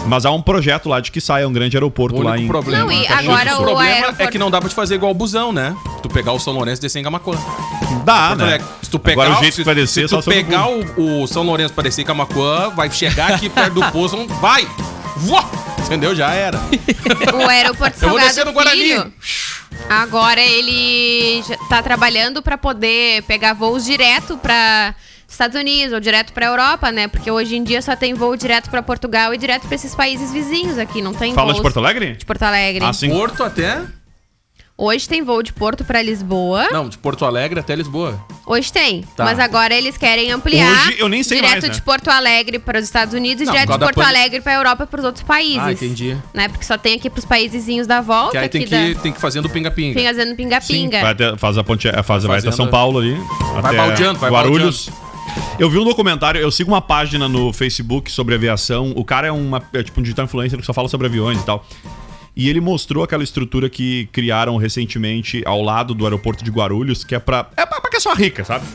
[0.06, 2.86] mas há um projeto lá de que saia um grande aeroporto O lá em problema,
[2.86, 5.12] Não, e agora o o problema aeroporto- é que não dá pra te fazer igual
[5.12, 5.76] o busão, né?
[6.02, 7.36] Tu pegar o São Lourenço e descer em Camacuã.
[8.04, 8.44] Dá, né?
[8.44, 8.66] Alegre.
[8.82, 11.22] Se tu pegar, Agora o jeito se, que vai descer se só tu pegar o,
[11.22, 14.66] o São Lourenço pra descer em Camacuã, vai chegar aqui perto do poço, não- vai!
[15.20, 15.44] Voa!
[15.84, 16.14] Entendeu?
[16.14, 16.58] Já era.
[17.34, 18.80] O aeroporto Eu vou Salgado descer no Guarani.
[18.80, 19.12] Filho,
[19.88, 24.94] agora ele tá trabalhando pra poder pegar voos direto pra
[25.28, 27.06] Estados Unidos ou direto pra Europa, né?
[27.08, 30.32] Porque hoje em dia só tem voo direto pra Portugal e direto pra esses países
[30.32, 32.12] vizinhos aqui, não tem Fala voos de Porto Alegre?
[32.16, 32.84] de Porto Alegre.
[32.84, 33.10] Ah, sim.
[33.10, 33.80] Porto até.
[34.82, 36.68] Hoje tem voo de Porto pra Lisboa.
[36.72, 38.18] Não, de Porto Alegre até Lisboa.
[38.46, 39.24] Hoje tem, Tá.
[39.24, 41.68] mas agora eles querem ampliar Hoje eu nem sei direto mais, né?
[41.70, 44.52] de Porto Alegre para os Estados Unidos e Não, direto por de Porto Alegre para
[44.52, 45.58] a Europa e para os outros países.
[45.60, 46.16] Ah, entendi.
[46.32, 46.48] Né?
[46.48, 49.12] Porque só tem aqui pros países da volta, Que aí tem aqui que, da tem
[49.12, 49.94] que fazer do pinga-pinga.
[49.94, 51.00] tem fazendo pinga-pinga.
[51.02, 53.14] Vai até- faz a ponte, é, faz, vai até fazendo- São Paulo ali.
[53.60, 54.88] Vai baldeando, vai Guarulhos.
[55.58, 58.92] Eu vi um documentário, eu sigo uma página no Facebook sobre aviação.
[58.96, 61.44] O cara é, uma, é tipo um digital influencer que só fala sobre aviões e
[61.44, 61.64] tal.
[62.36, 67.14] E ele mostrou aquela estrutura que criaram recentemente ao lado do aeroporto de Guarulhos, que
[67.14, 67.48] é pra.
[67.56, 68.66] É pra, pra pessoa rica, sabe?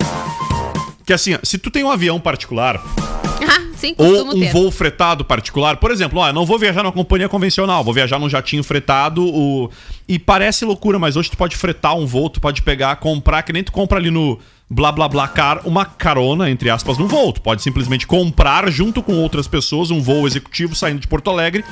[1.06, 2.82] Que assim, ó, se tu tem um avião particular,
[3.48, 4.52] Ah, sim, ou um ter.
[4.52, 5.78] voo fretado particular.
[5.78, 9.24] Por exemplo, ó, não vou viajar numa companhia convencional, vou viajar num jatinho fretado.
[9.24, 9.70] O...
[10.08, 13.54] E parece loucura, mas hoje tu pode fretar um voo, tu pode pegar, comprar, que
[13.54, 17.32] nem tu compra ali no blá blá blá car, uma carona, entre aspas, no voo.
[17.32, 21.63] Tu pode simplesmente comprar junto com outras pessoas um voo executivo saindo de Porto Alegre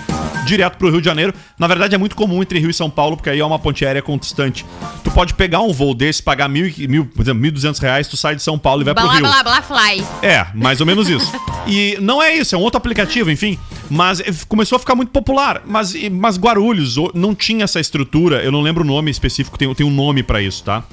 [0.46, 1.34] direto pro Rio de Janeiro.
[1.58, 3.86] Na verdade, é muito comum entre Rio e São Paulo, porque aí é uma ponte
[3.86, 4.66] aérea constante.
[5.04, 8.36] Tu pode pegar um voo desse, pagar mil, mil, por exemplo, 1.200 reais, tu sai
[8.36, 9.22] de São Paulo e vai pro Blá, Rio.
[9.22, 10.06] blá, blá, fly.
[10.22, 11.32] É, mais ou menos isso.
[11.66, 13.58] E não é isso, é um outro aplicativo, enfim.
[13.90, 15.62] Mas eh, começou a ficar muito popular.
[15.66, 19.86] Mas, mas Guarulhos não tinha essa estrutura, eu não lembro o nome específico, tem, tem
[19.86, 20.84] um nome pra isso, tá?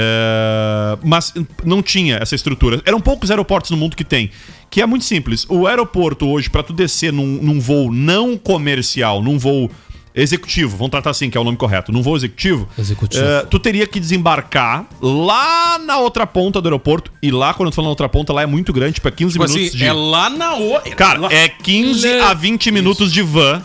[0.00, 1.34] É, mas
[1.64, 2.80] não tinha essa estrutura.
[2.86, 4.30] Eram poucos aeroportos no mundo que tem.
[4.70, 5.44] Que é muito simples.
[5.48, 9.68] O aeroporto hoje, pra tu descer num, num voo não comercial, num voo
[10.14, 13.22] executivo, vamos tratar assim, que é o nome correto, num voo executivo, Executivo.
[13.24, 17.12] eh, tu teria que desembarcar lá na outra ponta do aeroporto.
[17.22, 19.10] E lá, quando eu tô falando na outra ponta, lá é muito grande, tipo, é
[19.12, 19.84] 15 Tipo minutos assim, de.
[19.84, 20.94] é lá na outra.
[20.96, 23.62] Cara, é 15 a 20 minutos de van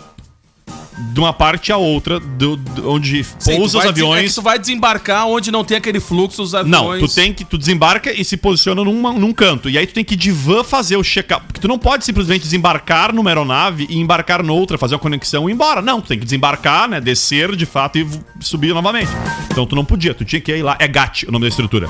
[0.97, 4.29] de uma parte a outra, do, do- onde pousa os É aviões.
[4.29, 6.99] que tu vai desembarcar onde não tem aquele fluxo dos aviões.
[7.01, 7.43] Não, tu tem que.
[7.45, 9.69] Tu desembarca e se posiciona numa- num canto.
[9.69, 11.45] E aí tu tem que de van fazer o check-up.
[11.47, 15.51] Porque tu não pode simplesmente desembarcar numa aeronave e embarcar noutra, fazer uma conexão e
[15.51, 15.81] ir embora.
[15.81, 17.01] Não, tu tem que desembarcar, né?
[17.01, 18.07] Descer de fato e
[18.39, 19.09] subir novamente.
[19.51, 20.75] Então tu não podia, tu tinha que ir lá.
[20.79, 21.87] É GAT o nome da estrutura.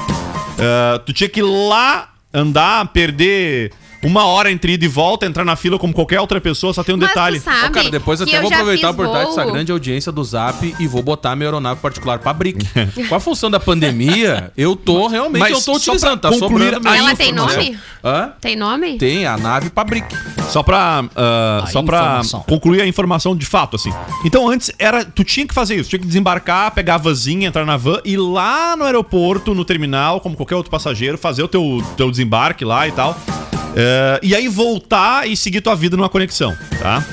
[0.59, 3.71] Ah, tu tinha que ir lá andar, perder
[4.03, 6.93] Uma hora entre ida e volta, entrar na fila como qualquer outra pessoa, só tem
[6.95, 7.39] um Mas detalhe.
[7.39, 10.11] tu sabe Ô, cara, depois que até eu vou aproveitar a oportunidade dessa grande audiência
[10.11, 12.65] do Zap e vou botar minha aeronave particular pra BRIC.
[13.07, 16.87] Com a função da pandemia, eu tô realmente, Mas eu tô utilizando, tá concluir sobrando
[16.87, 17.57] Ela tem informação.
[17.63, 17.77] nome?
[18.03, 18.33] Hã?
[18.41, 18.97] Tem nome?
[18.97, 20.05] Tem, a nave pra BRIC.
[20.49, 22.41] Só pra, A só pra informação.
[22.41, 23.91] concluir a informação de fato, assim.
[24.25, 25.89] Então, antes, era tu tinha que fazer isso.
[25.89, 30.19] Tinha que desembarcar, pegar a vanzinha, entrar na van, ir lá no aeroporto, no terminal,
[30.19, 33.17] como qualquer outro passageiro, fazer o teu, teu desembarque lá e tal.
[33.75, 37.03] Eh, e aí voltar e seguir tua vida numa conexão, tá?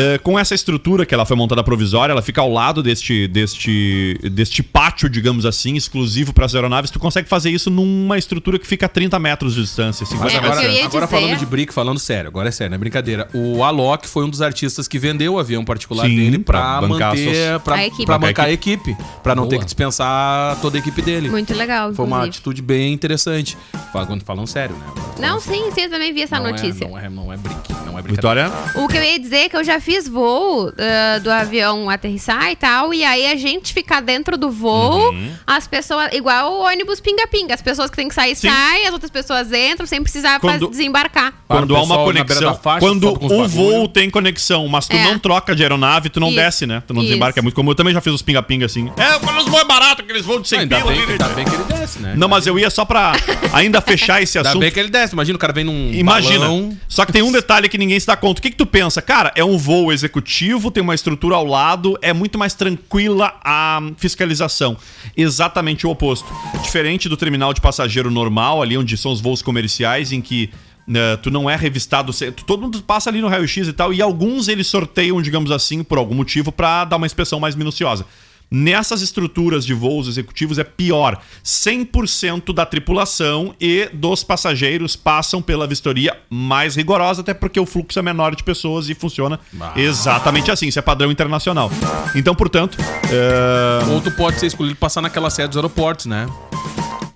[0.00, 4.18] Eh, com essa estrutura que ela foi montada provisória, ela fica ao lado deste, deste,
[4.32, 6.90] deste pátio, digamos assim, exclusivo para as aeronaves.
[6.90, 10.32] Tu consegue fazer isso numa estrutura que fica a 30 metros de distância, 50 Mas
[10.34, 10.84] É, metros.
[10.86, 13.28] agora dizer- falando de brick, falando sério, agora é sério, não é brincadeira.
[13.34, 17.52] O Alok foi um dos artistas que vendeu o avião particular Sim, dele bancar manter,
[17.54, 18.06] as pra, A equipe.
[18.06, 19.50] pra Bancar a bancar a equipe, pra não Boa.
[19.50, 21.28] ter que dispensar toda a equipe dele.
[21.28, 22.36] Muito legal, Foi uma inclusive.
[22.36, 23.56] atitude bem interessante.
[23.92, 24.86] Falando, falando sério, né?
[25.18, 26.84] Não, sim, sim, eu também vi essa não notícia.
[26.84, 28.48] É, não, é, não é brick, não é brincadeira.
[28.48, 28.52] Vitória?
[28.76, 32.50] O que eu ia dizer é que eu já fiz voo ah, do avião aterrissar
[32.50, 35.32] e tal, e aí a gente ficar dentro do voo, Uhum.
[35.46, 38.48] as pessoas, igual o ônibus pinga-pinga, as pessoas que têm que sair Sim.
[38.48, 41.32] saem, as outras pessoas entram sem precisar Quando- desembarcar.
[41.48, 42.54] Quando o há uma conexão.
[42.54, 45.02] faixa, quando o voo tem conexão, mas tu É.
[45.04, 46.36] não troca de aeronave, tu não Isso.
[46.36, 46.82] desce, né?
[46.86, 47.08] Tu não Isso.
[47.08, 47.40] desembarca.
[47.40, 47.70] É muito comum.
[47.70, 48.90] Eu também já fiz os pinga-pinga assim.
[48.96, 51.18] É, quando os voos é barato, aqueles voos de 100 Ainda pila bem, ali, que-
[51.18, 51.24] né?
[51.24, 52.14] ainda bem que ele desce, né?
[52.16, 53.12] Não, mas eu ia só pra
[53.52, 54.60] ainda fechar esse Ainda assunto.
[54.60, 55.12] bem que ele desce.
[55.14, 56.40] Imagina o cara vem num Imagina.
[56.40, 56.76] balão.
[56.88, 58.38] Só que tem um detalhe que ninguém se dá conta.
[58.38, 59.00] O que, que tu pensa?
[59.02, 63.80] Cara, é um voo executivo, tem uma estrutura ao lado, é muito mais tranquila a
[63.96, 64.76] fiscalização.
[65.16, 66.26] Exatamente o oposto.
[66.62, 70.50] Diferente do terminal de passageiro normal, ali onde são os voos comerciais, em que.
[70.86, 72.12] né, tu não é revistado,
[72.46, 75.98] todo mundo passa ali no raio-x e tal, e alguns eles sorteiam, digamos assim, por
[75.98, 78.04] algum motivo, pra dar uma inspeção mais minuciosa.
[78.50, 81.20] Nessas estruturas de voos executivos é pior.
[81.44, 87.98] 100% da tripulação e dos passageiros passam pela vistoria mais rigorosa, até porque o fluxo
[87.98, 89.38] é menor de pessoas e funciona
[89.76, 90.66] exatamente assim.
[90.66, 91.70] Isso é padrão internacional.
[92.14, 92.76] Então, portanto,
[93.10, 96.26] é, Ou tu pode ser escolhido passar naquela série dos aeroportos, né?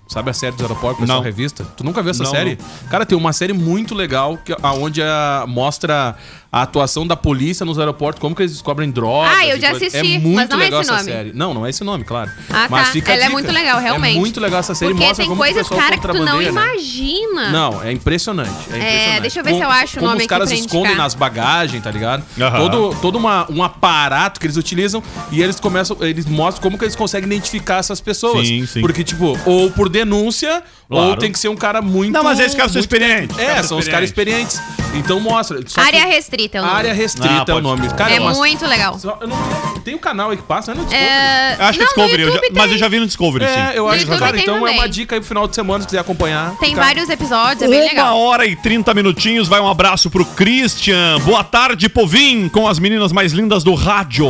[0.07, 1.25] Sabe a série dos aeroportos, pessoal Não.
[1.25, 1.65] revista?
[1.75, 2.57] Tu nunca viu essa Não, série?
[2.89, 6.15] Cara, tem uma série muito legal que, aonde a, mostra
[6.55, 9.29] a atuação da polícia nos aeroportos, como que eles descobrem drogas.
[9.37, 9.87] Ah, eu já coisa.
[9.87, 11.11] assisti, É muito mas não é legal esse essa nome.
[11.11, 11.33] série.
[11.33, 12.31] Não, não é esse nome, claro.
[12.49, 12.91] Ah, mas tá.
[12.93, 14.15] fica Ela é muito legal, realmente.
[14.15, 14.93] É muito legal essa série.
[14.93, 16.45] Porque mostra tem como coisas, cara, que tu não né?
[16.45, 17.49] imagina.
[17.51, 18.49] Não, é impressionante.
[18.71, 19.21] É, impressionante.
[19.21, 21.13] deixa eu ver se eu acho o como nome os aqui caras pra escondem nas
[21.13, 22.23] bagagens, tá ligado?
[22.55, 26.85] Todo, todo uma, um aparato que eles utilizam e eles começam, eles mostram como que
[26.85, 28.47] eles conseguem identificar essas pessoas.
[28.47, 28.79] Sim, sim.
[28.79, 31.19] Porque, tipo, ou por denúncia, ou Claro.
[31.19, 32.13] tem que ser um cara muito.
[32.13, 33.37] Não, mas esses caras são experientes.
[33.37, 34.57] É, Caras são os caras experientes.
[34.95, 35.59] Então mostra.
[35.67, 36.77] Só Área que- restrita é o nome.
[36.77, 37.87] Área restrita Ah, é o nome.
[37.93, 38.97] Cara, é muito legal.
[38.97, 40.79] só- eu não- tem o canal aí que passa, né?
[40.81, 41.09] No Discovery.
[41.09, 41.57] É...
[41.59, 42.73] acho que não, Discovery, eu já- YouTube mas tem.
[42.73, 43.77] eu já vi no Discovery, É, sim.
[43.77, 44.75] eu No acho, YouTube cara, tem então é também.
[44.79, 46.55] uma dica aí pro final de semana, se quiser acompanhar.
[46.59, 48.17] Tem Fica- vários episódios, é bem Uma legal.
[48.19, 51.19] hora e 30 minutinhos, vai um abraço pro Christian.
[51.21, 54.27] Boa tarde, Povim, com as meninas mais lindas do rádio.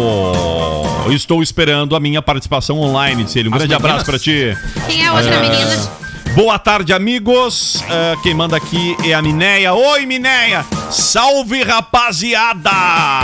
[1.12, 3.50] Estou esperando a minha participação online, disse ele.
[3.50, 3.92] Um As grande meninas?
[3.92, 4.58] abraço pra ti.
[4.88, 6.05] Quem é a outra menina?
[6.36, 7.82] Boa tarde, amigos.
[7.90, 9.74] Ah, quem manda aqui é a Mineia.
[9.74, 10.66] Oi, Mineia.
[10.92, 12.70] Salve, rapaziada.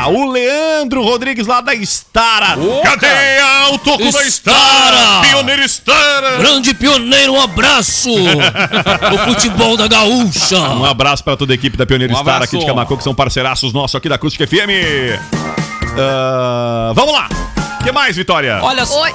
[0.08, 2.56] O Leandro Rodrigues lá da Estara.
[2.84, 3.74] Cadê cara.
[3.74, 4.28] o toco da Estara?
[4.28, 5.22] Estara?
[5.28, 6.38] Pioneiro Estara.
[6.38, 8.10] Grande pioneiro, um abraço!
[9.14, 10.58] o futebol da gaúcha!
[10.58, 12.56] Um abraço para toda a equipe da Pioneiro Um Star abraço.
[12.56, 15.20] aqui de Camacô, que são parceiraços nossos aqui da Acústica FM.
[16.00, 17.28] Ah, vamos lá.
[17.82, 18.60] O que mais, Vitória?
[18.62, 19.06] Olha só.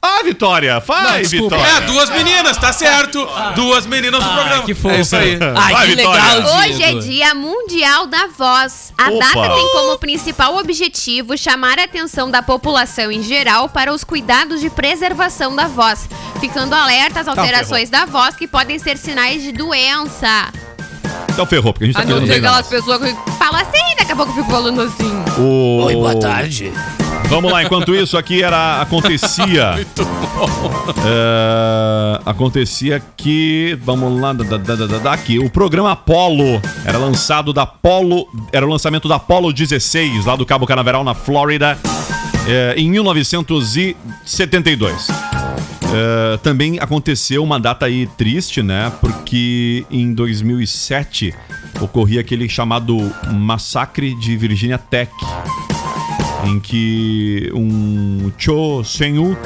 [0.00, 0.78] Ah, Vitória.
[0.80, 1.28] Vai, Não.
[1.28, 1.66] Vitória.
[1.66, 3.26] É, duas meninas, tá certo.
[3.56, 4.62] Duas meninas no programa.
[4.62, 4.94] que fofo.
[4.94, 5.38] É isso aí.
[5.56, 6.22] Ai, Vai, que Vitória.
[6.34, 6.94] legal, Hoje é.
[6.94, 8.92] Dia Mundial da Voz.
[8.96, 9.18] A Opa.
[9.26, 14.60] data tem como principal objetivo chamar a atenção da população em geral para os cuidados
[14.60, 16.08] de preservação da voz,
[16.40, 20.52] ficando alerta às alterações da voz que podem ser sinais de doença.
[21.30, 22.58] Então ferrou, porque a gente tá A não querendo ser treinar.
[22.58, 25.22] aquelas pessoas que falam assim, daqui a pouco eu fico falando assim.
[25.38, 25.84] O...
[25.84, 26.72] Oi, boa tarde.
[27.28, 29.84] Vamos lá, enquanto isso aqui era acontecia.
[31.04, 36.96] É, acontecia que vamos lá, da, da, da, da, da- aqui o programa Apollo era
[36.96, 41.76] lançado da Apollo, era o lançamento da Apollo 16 lá do Cabo Canaveral na Flórida
[42.46, 45.08] é, em 1972.
[45.90, 48.92] É, também aconteceu uma data aí triste, né?
[49.00, 51.34] Porque em 2007
[51.80, 52.96] ocorria aquele chamado
[53.32, 55.10] massacre de Virginia Tech,
[56.44, 59.36] em que um Cho Sen-woo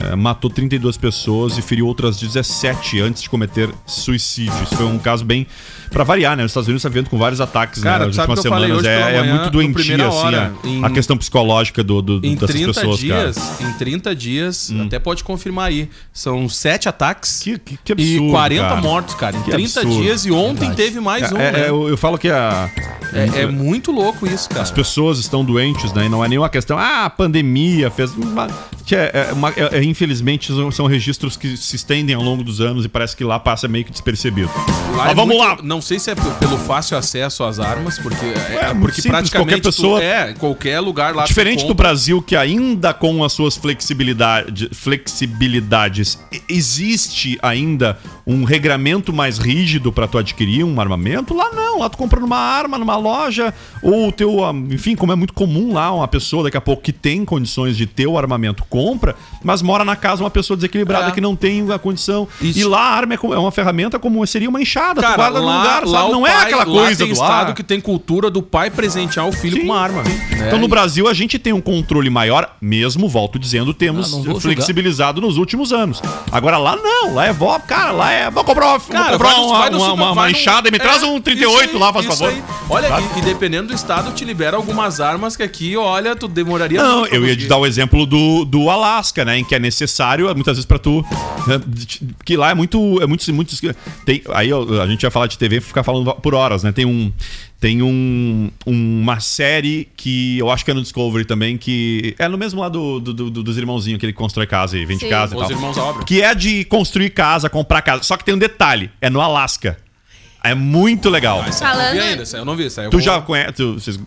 [0.00, 4.52] eh, matou 32 pessoas e feriu outras 17 antes de cometer suicídio.
[4.64, 5.46] Isso foi um caso bem.
[5.90, 6.44] Pra variar, né?
[6.44, 8.84] Os Estados Unidos está vendo com vários ataques Cara, né, nas sabe últimas semanas.
[8.84, 12.34] É, é muito doentia, Primeira assim, Hora, a, em- a questão psicológica do, do, Em
[12.36, 13.68] dessas 30 pessoas, dias, cara.
[13.70, 18.30] em 30 dias, até pode confirmar aí, são sete ataques Que, que, que absurdo, e
[18.30, 18.80] 40 cara.
[18.80, 19.36] mortos, cara.
[19.36, 20.02] Em Que 30 absurdo.
[20.02, 21.60] dias e ontem teve mais um, É, né?
[21.62, 22.70] é, eu, eu falo que a,
[23.12, 24.62] É, é muito louco isso, cara.
[24.62, 26.06] as pessoas estão doentes, né?
[26.06, 28.12] E não é nenhuma questão, ah, a pandemia fez.
[28.14, 28.46] Uma,
[28.86, 32.60] que é, é uma- é- é, infelizmente, são, registros que se estendem ao longo dos
[32.60, 34.50] anos e parece que lá passa meio que despercebido.
[34.96, 35.58] Lá Mas é vamos muito- lá!
[35.62, 39.30] Não sei se é pelo fácil acesso às armas, porque, é, É porque simples, praticamente
[39.30, 41.74] qualquer pessoa- é, qualquer lugar lá Diferente do.
[41.74, 50.06] Brasil, que ainda com as suas flexibilidade, flexibilidades, existe ainda um regramento mais rígido para
[50.06, 51.80] tu adquirir um armamento, lá não.
[51.80, 55.32] Lá tu compra numa arma, numa loja, ou o teu, ah, enfim, como é muito
[55.32, 59.16] comum lá, uma pessoa daqui a pouco que tem condições de ter o armamento compra,
[59.42, 61.10] mas mora na casa uma pessoa desequilibrada É.
[61.10, 62.26] que não tem a condição.
[62.40, 62.58] Isso.
[62.58, 65.40] E lá a arma é é uma ferramenta como seria uma enxada, tu Cara, guarda
[65.40, 67.62] no lá, lugar, lá Não é pai- aquela lá coisa tem do estado ah, que
[67.62, 70.02] tem cultura do pai presentear o filho Sim, com uma arma.
[70.02, 70.44] né?
[70.46, 74.40] Então no Brasil a gente tem um controle maior, mesmo, volto dizendo, temos Ah, vou
[74.40, 76.02] flexibilizado nos últimos anos.
[76.30, 78.30] Agora lá não, lá é vó, cara, lá é.
[78.30, 80.70] Vou comprar uma, vou Cara, comprar vai uma, vai uma, super- uma- uma enxada e
[80.70, 82.28] me é, traz um 38 isso aí, lá, faz favor.
[82.28, 82.42] aí.
[82.68, 83.00] Olha, Tá?
[83.00, 87.06] e, e dependendo do estado, te libera algumas armas que aqui, olha, tu demoraria Não,
[87.06, 89.38] eu ia te dar o exemplo do, do Alasca, né?
[89.38, 91.04] Em que é necessário, muitas vezes, pra tu.
[91.46, 91.60] né,
[92.24, 93.00] Que lá é muito.
[93.00, 93.56] É muito, muito
[94.04, 96.72] tem, aí a gente vai falar de TV e ficar falando por horas, né?
[96.72, 97.12] Tem um.
[97.60, 102.38] Tem um, uma série que eu acho que é no Discovery também, que é no
[102.38, 105.10] mesmo lá do, do- do- dos irmãozinhos que ele constrói casa e vende Sim.
[105.10, 105.50] casa e Os tal.
[105.52, 106.04] irmãos à obra.
[106.04, 108.02] Que é de construir casa, comprar casa.
[108.02, 109.76] Só que tem um detalhe: é no Alasca.
[110.42, 111.44] É muito legal.
[111.44, 112.64] Essa eu não vi Falando- ainda, essa eu não vi.
[112.64, 113.52] Essa eu Tu vou- já conhece.
[113.52, 114.00] tu- vocês-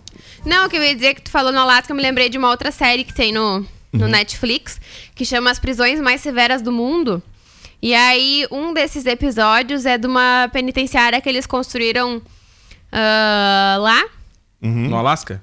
[0.44, 2.40] Não, o que eu ia dizer que tu falou no Alasca, eu me lembrei de
[2.40, 4.00] uma outra série que tem no, Uhum.
[4.02, 4.82] no Netflix,
[5.14, 7.22] que chama As Prisões Mais Severas do Mundo.
[7.82, 12.22] E aí, um desses episódios é de uma penitenciária que eles construíram
[12.92, 14.04] ah, lá,
[14.62, 14.88] Uhum.
[14.90, 15.42] No Alasca?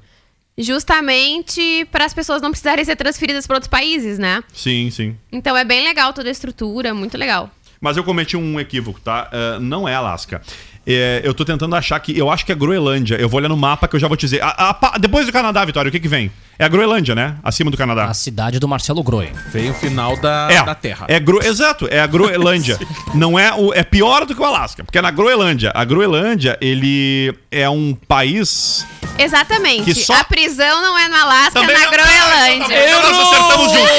[0.57, 4.43] justamente para as pessoas não precisarem ser transferidas para outros países, né?
[4.53, 5.17] Sim, sim.
[5.33, 7.51] Então é bem legal toda a estrutura, muito legal.
[7.81, 9.31] Mas eu cometi um equívoco, tá?
[9.33, 10.43] Ah, não é Alasca.
[10.87, 12.17] É, eu tô tentando achar que.
[12.17, 13.17] Eu acho que é Groenlândia.
[13.17, 14.43] Eu vou olhar no mapa que eu já vou te dizer.
[14.43, 16.33] A- a depois do Canadá, Vitória, o que que vem?
[16.59, 17.37] É a Groenlândia, né?
[17.45, 18.05] Acima do Canadá.
[18.07, 19.31] A cidade do Marcelo Groi.
[19.53, 21.07] Vem o final da, É, da Terra.
[21.09, 21.43] é Gro...
[21.45, 22.79] exato, é a Groenlândia.
[23.15, 25.71] não é o é pior do que o Alasca, porque é na Groenlândia.
[25.75, 28.87] A Groenlândia, ele é um país
[29.19, 29.85] Exatamente.
[29.85, 33.01] Que só- A prisão não é no Alasca, é na não- Groenlândia.
[33.03, 33.93] Nós acertamos junto.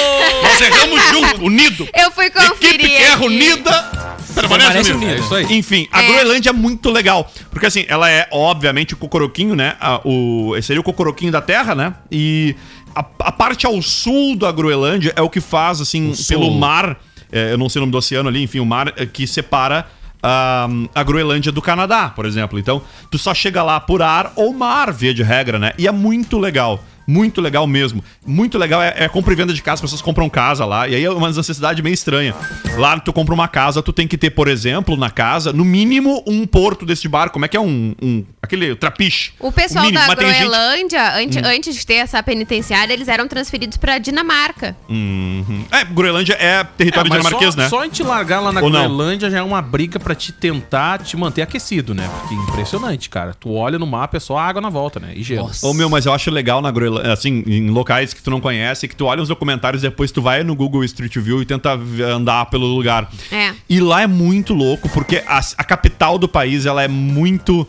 [0.44, 1.90] Nós erramos junto, unido.
[1.96, 2.76] Eu fui conferir.
[2.76, 3.26] Equipe que erra aqui.
[3.26, 4.01] unida.
[4.34, 5.06] Permanece Permanece unida.
[5.06, 5.22] unida.
[5.22, 5.58] É isso aí.
[5.58, 6.08] Enfim, a É.
[6.08, 7.32] Groenlândia é muito legal.
[7.50, 9.76] Porque assim, ela é, obviamente, o cocoroquinho, né?
[9.80, 11.94] A- o, esse seria o cocoroquinho da Terra, né?
[12.12, 12.56] E
[12.96, 16.26] a, a parte ao sul da Groenlândia é o que faz, assim, sul.
[16.38, 16.98] pelo mar.
[17.32, 19.86] é, eu não sei o nome do oceano ali, enfim, o mar é, que separa.
[20.24, 22.60] a a Groenlândia do Canadá, por exemplo.
[22.60, 25.74] Então, tu só chega lá por ar ou mar, via de regra, né?
[25.80, 26.84] E é muito legal.
[27.08, 28.04] Muito legal mesmo.
[28.26, 30.88] Muito legal é, é compra e venda de casa, as pessoas compram casa lá.
[30.88, 32.34] E aí é uma necessidade meio estranha.
[32.78, 36.24] Lá tu compra uma casa, tu tem que ter, por exemplo, na casa, no mínimo
[36.28, 37.34] um porto desse barco.
[37.34, 37.96] Como é que é um.
[38.02, 39.32] um aquele trapiche?
[39.40, 41.42] O pessoal mínimo, da tem gente- Groenlândia, ante- Hum.
[41.46, 44.76] antes de ter essa penitenciária, eles eram transferidos pra Dinamarca.
[44.90, 45.66] Uhum.
[45.72, 47.70] É, Groenlândia é território mas dinamarquês, só, né?
[47.70, 48.80] Só a gente largar lá na Ou não?
[48.84, 52.10] Groenlândia já é uma briga pra te tentar te manter aquecido, né?
[52.20, 53.34] Porque é impressionante, cara.
[53.40, 55.12] Tu olha no mapa, é só água na volta, né?
[55.16, 55.48] E gelo.
[55.48, 55.66] Nossa.
[55.66, 58.88] Ô meu, mas eu acho legal na Groenlândia, assim, em locais que tu não conhece,
[58.88, 61.80] que tu olha os documentários, depois tu vai no Google Street View e tenta
[62.14, 63.10] andar pelo lugar.
[63.32, 63.54] É.
[63.70, 67.68] E lá é muito louco, porque a, a capital do país, ela é muito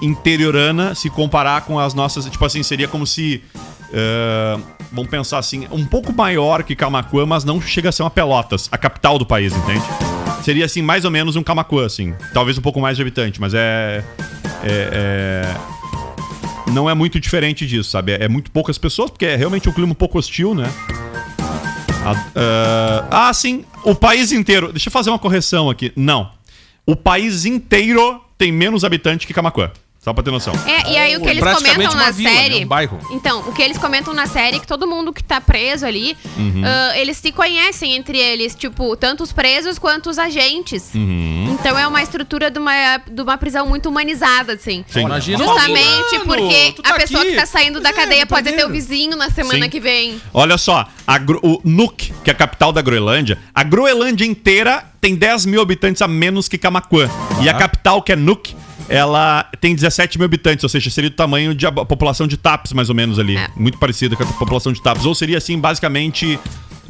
[0.00, 2.24] interiorana se comparar com as nossas.
[2.26, 3.42] Tipo assim, seria como se.
[3.92, 4.58] eh,
[4.92, 8.68] vamos pensar assim, um pouco maior que Camacuã, mas não chega a ser uma Pelotas,
[8.70, 9.82] a capital do país, entende?
[10.42, 12.14] Seria assim, mais ou menos um Camacuã, assim.
[12.32, 14.04] Talvez um pouco mais de habitante, mas é.
[14.62, 15.56] é- é-
[16.72, 18.12] não é muito diferente disso, sabe?
[18.12, 20.70] É, muito poucas pessoas, porque é realmente um clima um pouco hostil, né?
[22.34, 23.64] Ah, ah, sim.
[23.82, 24.70] O país inteiro.
[24.70, 25.92] Deixa eu fazer uma correção aqui.
[25.96, 26.30] Não.
[26.86, 29.70] O país inteiro tem menos habitante que Camacuã.
[30.06, 30.54] Só pra ter noção.
[30.68, 32.36] É, e aí o que É eles comentam na vila, né?
[32.36, 32.64] série.
[32.64, 33.00] Um bairro.
[33.10, 36.16] Então, o que eles comentam na série é que todo mundo que tá preso ali,
[36.36, 36.62] Uhum.
[36.64, 40.90] ah, eles se conhecem entre eles, tipo, tanto os presos quanto os agentes.
[40.94, 41.56] Uhum.
[41.58, 44.84] Então é uma estrutura de uma, de uma prisão muito humanizada, assim.
[44.86, 45.00] Sim.
[45.00, 47.32] Imagina Justamente Mano, porque tu tá a pessoa aqui.
[47.32, 48.68] que tá saindo da é, cadeia pode ter brincadeira.
[48.70, 49.70] o vizinho na semana Sim.
[49.70, 50.20] que vem.
[50.32, 54.84] Olha só, a Gro- o Nuuk, que é a capital da Groenlândia, a Groenlândia inteira
[55.00, 57.10] tem 10 mil habitantes a menos que Camacuã.
[57.42, 58.54] E a capital, que é Nuuk,
[58.88, 62.72] ela tem 17 mil habitantes, ou seja, seria do tamanho de a população de Taps,
[62.72, 63.36] mais ou menos ali.
[63.36, 63.48] É.
[63.56, 65.04] Muito parecida com a população de Taps.
[65.04, 66.38] Ou seria, assim, basicamente.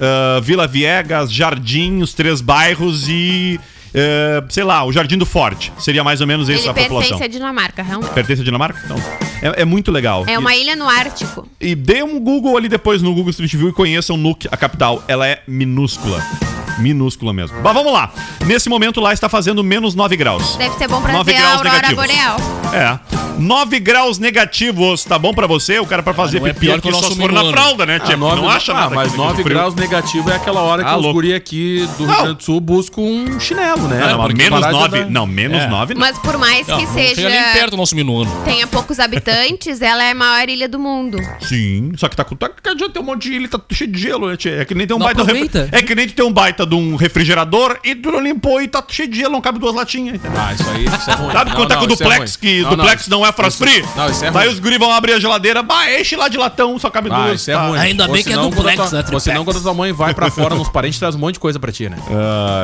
[0.00, 3.58] ah, Vila Viegas, Jardim, os três bairros e.
[3.94, 5.72] eh, sei lá, o Jardim do Forte.
[5.78, 7.18] Seria mais ou menos essa a população.
[7.18, 8.12] pertence à Dinamarca, realmente.
[8.12, 8.80] Pertence à Dinamarca?
[8.84, 8.96] Então,
[9.42, 10.24] é, é muito legal.
[10.26, 11.48] É E- uma ilha no Ártico.
[11.60, 15.02] e dê um Google ali depois no Google Street View e conheçam Nuuk, a capital.
[15.08, 16.22] Ela é minúscula.
[16.78, 17.56] Minúscula mesmo.
[17.62, 18.12] Mas vamos lá.
[18.44, 20.56] Nesse momento lá está fazendo menos 9 graus.
[20.56, 22.06] Deve ser bom pra 9 ver a graus aurora negativos.
[22.06, 22.36] boreal.
[22.74, 23.16] É.
[23.38, 25.04] 9 graus negativos.
[25.04, 25.78] Tá bom pra você?
[25.78, 27.32] O cara pra fazer não é pipi pior aqui que o só nosso se for
[27.32, 27.96] na fralda, né?
[27.96, 28.94] Ah, Tipo, nove- não acha ah, nada.
[28.94, 29.56] mas aqui, 9 frio.
[29.56, 32.14] graus negativo é aquela hora que Ah, os guri aqui do Rio.
[32.14, 33.98] Grande do Sul buscam um chinelo, né?
[34.00, 34.98] Não, mas Porque menos parar de 9.
[34.98, 35.66] andar- Não, menos É.
[35.68, 36.00] 9 não.
[36.00, 37.28] Mas por mais Não, que não seja.
[37.28, 38.30] nem perto do nosso minuano.
[38.44, 41.18] Tenha poucos habitantes, ela é a maior ilha do mundo.
[41.40, 42.34] Sim, só que tá com.
[42.36, 44.36] Tá, que adianta ter um monte de ilha, tá cheio de gelo, né?
[44.36, 44.50] tchê?
[44.50, 45.22] É que nem ter um Não baita.
[45.22, 45.68] aproveita.
[45.72, 48.68] É que nem tu ter um baita de um refrigerador e tu não limpou e
[48.68, 50.40] tá cheio de gelo, não cabe duas latinhas, entendeu?
[50.40, 51.32] Ah, isso aí, isso é ruim.
[51.32, 52.40] Sabe Não, quando tá não, com o é duplex, ruim.
[52.40, 53.84] que Não, duplex não, é frost isso- free?
[53.96, 54.54] Não, isso é Daí ruim.
[54.54, 57.40] os guris vão abrir a geladeira, bah, enche lá de latão, só cabe Ah, duas.
[57.40, 57.66] isso é tá?
[57.68, 57.78] ruim.
[57.78, 59.22] Ainda bem que é duplex, né, triplex.
[59.22, 61.58] senão, quando a tua mãe vai pra fora nos parentes, traz um monte de coisa
[61.58, 61.96] pra ti, né?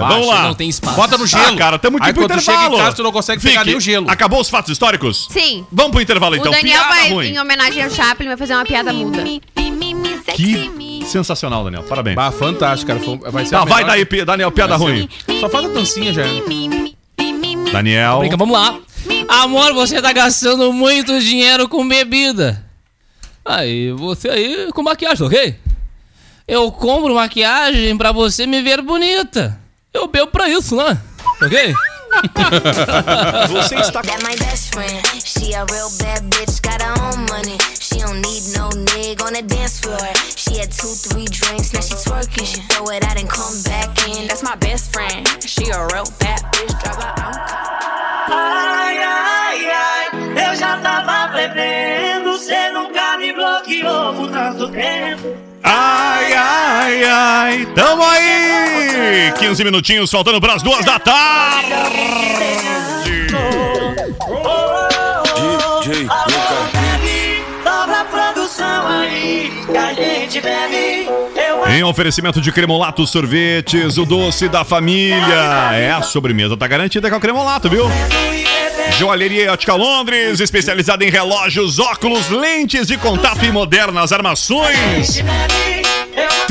[0.00, 0.42] Vamos lá.
[0.44, 0.96] não tem espaço.
[1.02, 1.54] Bota no gelo.
[1.54, 2.76] Ah, cara, tamo Aí tipo quando tu chega intervalo.
[2.76, 4.08] em casa, tu não consegue pegar nem o gelo.
[4.10, 5.26] Acabou os fatos históricos?
[5.30, 5.66] Sim.
[5.72, 6.50] Vamos pro intervalo então.
[6.50, 7.26] o Daniel Piada vai, ruim.
[7.28, 9.24] em homenagem ao Chaplin, vai fazer uma piada muda.
[10.34, 11.82] Que sensacional, Daniel.
[11.82, 12.16] Parabéns.
[12.16, 13.00] Bah, fantástico, cara.
[13.00, 15.08] Foi- Vai ser Tá, a vai melhor- daí, Pi- Daniel, piada ruim.
[15.40, 16.22] Só faz a dancinha já.
[17.72, 18.18] Daniel.
[18.20, 18.78] Brinca, vamos lá.
[19.28, 22.64] Amor, você tá gastando muito dinheiro com bebida.
[23.44, 25.56] Aí, você aí com maquiagem, ok?
[26.46, 29.58] Eu compro maquiagem pra você me ver bonita.
[29.92, 30.98] Eu bebo pra isso, né?
[31.42, 31.74] Ok?
[33.48, 35.02] Você está That my best friend.
[35.24, 37.58] She a real bad bitch, got her own money.
[37.78, 39.98] She don't need no nigga on the dance floor.
[40.36, 42.46] She had two, three drinks, now she twerking.
[42.46, 44.28] She throw it out and come back in.
[44.28, 45.26] That's my best friend.
[45.44, 47.78] She a real bad bitch, drive her own car.
[48.28, 55.51] Ai, ai, ai, eu já tava bebendo, cê nunca me bloqueou por tanto tempo.
[56.22, 57.66] Ai, ai, ai.
[57.74, 59.32] Tamo aí!
[59.38, 61.72] 15 minutinhos faltando pras duas da tarde.
[65.82, 66.06] DJ
[66.72, 71.08] Bebe, dobra a produção aí, que a gente bebe.
[71.34, 75.72] Eu Em oferecimento de Cremolato Sorvetes, o doce da família.
[75.72, 77.86] É, a sobremesa tá garantida com o Cremolato, viu?
[78.96, 85.20] Joalheria Ótica Londres, especializada em relógios, óculos, lentes de contato e modernas armações.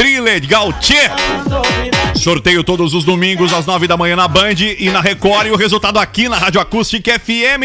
[0.02, 1.12] Trilha Gautier.
[2.16, 5.56] Sorteio todos os domingos às nove da manhã na Band e na Record e o
[5.56, 7.62] resultado aqui na Rádio Acústica FM.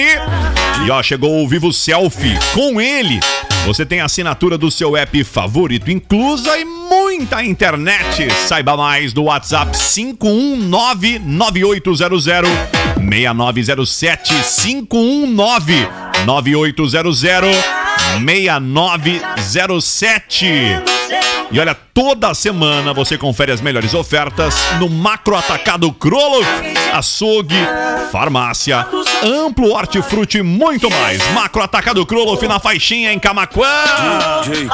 [0.84, 2.38] E ó, chegou o Vivo Selfie.
[2.52, 3.20] Com ele,
[3.64, 8.30] você tem a assinatura do seu app favorito inclusa e muita internet.
[8.46, 12.20] Saiba mais do WhatsApp 519 9800
[12.98, 15.88] 6907 519
[16.26, 17.56] 9800
[18.26, 20.95] 6907.
[21.50, 26.48] E olha, toda semana você confere as melhores ofertas no Macro Atacado Kroloff,
[26.92, 27.54] açougue,
[28.10, 28.86] farmácia,
[29.22, 31.24] amplo hortifruti e muito mais.
[31.32, 33.62] Macro Atacado Kroloff na faixinha em Camaquã.
[34.42, 34.68] DJ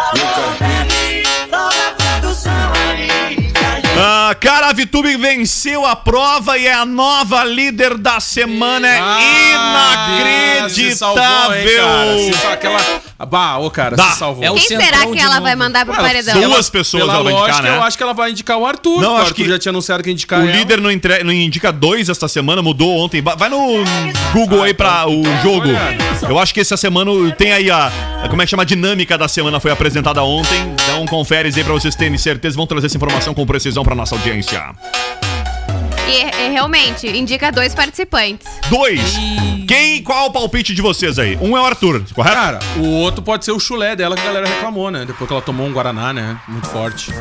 [4.04, 8.88] Ah, cara, a Vitube venceu a prova e é a nova líder da semana.
[8.88, 11.22] É Ah, se salvou,
[11.54, 11.76] hein, inacreditável.
[11.76, 12.18] cara?
[12.18, 13.02] Se sal- aquela...
[13.28, 14.10] Bah, ô, cara, Dá.
[14.10, 14.42] se salvou.
[14.42, 16.40] É o Quem será que ela vai mandar pro paredão?
[16.40, 17.78] Duas pessoas Pela ela vai lógica, indicar, né?
[17.78, 19.00] eu acho que ela vai indicar o Arthur.
[19.00, 20.50] Não, o acho Arthur que já tinha anunciado que ia indicar O ela.
[20.56, 21.22] líder não, entre...
[21.22, 23.22] não indica dois esta semana, mudou ontem.
[23.22, 23.84] Vai no
[24.32, 25.68] Google aí pra o jogo.
[26.28, 27.92] Eu acho que essa semana tem aí a.
[28.24, 28.62] a- Como é que chama?
[28.64, 30.74] A dinâmica da semana foi apresentada ontem.
[30.82, 32.56] Então confere aí pra vocês terem certeza.
[32.56, 34.62] Vão trazer essa informação com precisão pra nossa audiência.
[36.08, 38.46] E, e realmente, indica dois participantes.
[38.68, 39.00] Dois.
[39.66, 40.02] Quem?
[40.02, 41.38] Qual o palpite de vocês aí?
[41.40, 42.36] Um é o Arthur, correto?
[42.36, 45.04] Cara, o outro pode ser o chulé dela que a galera reclamou, né?
[45.06, 46.38] Depois que ela tomou um Guaraná, né?
[46.48, 47.12] Muito forte.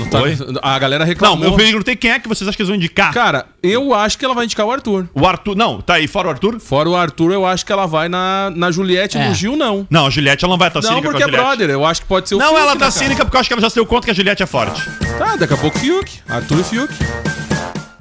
[0.00, 0.36] Não tá- Oi?
[0.62, 1.44] A galera Não, reclamou.
[1.44, 3.12] eu perguntei quem é que vocês acham que eles vão indicar.
[3.12, 5.08] Cara, eu acho que ela vai indicar o Arthur.
[5.14, 5.54] O Arthur.
[5.56, 6.58] Não, tá aí, fora o Arthur?
[6.60, 9.28] Fora o Arthur, eu acho que ela vai na, na Juliette e É.
[9.28, 9.86] no Gil, não.
[9.90, 11.46] Não, a Juliette ela não vai estar Não, cínica com porque a é Juliette.
[11.58, 11.70] brother.
[11.70, 12.90] Eu acho que pode ser o Não, Fiuk, ela tá cara?
[12.90, 14.82] cínica porque eu acho que ela já se deu conta que a Juliette é forte.
[15.18, 16.18] Tá, daqui a pouco Fiuk.
[16.28, 16.94] Arthur e Fiuk.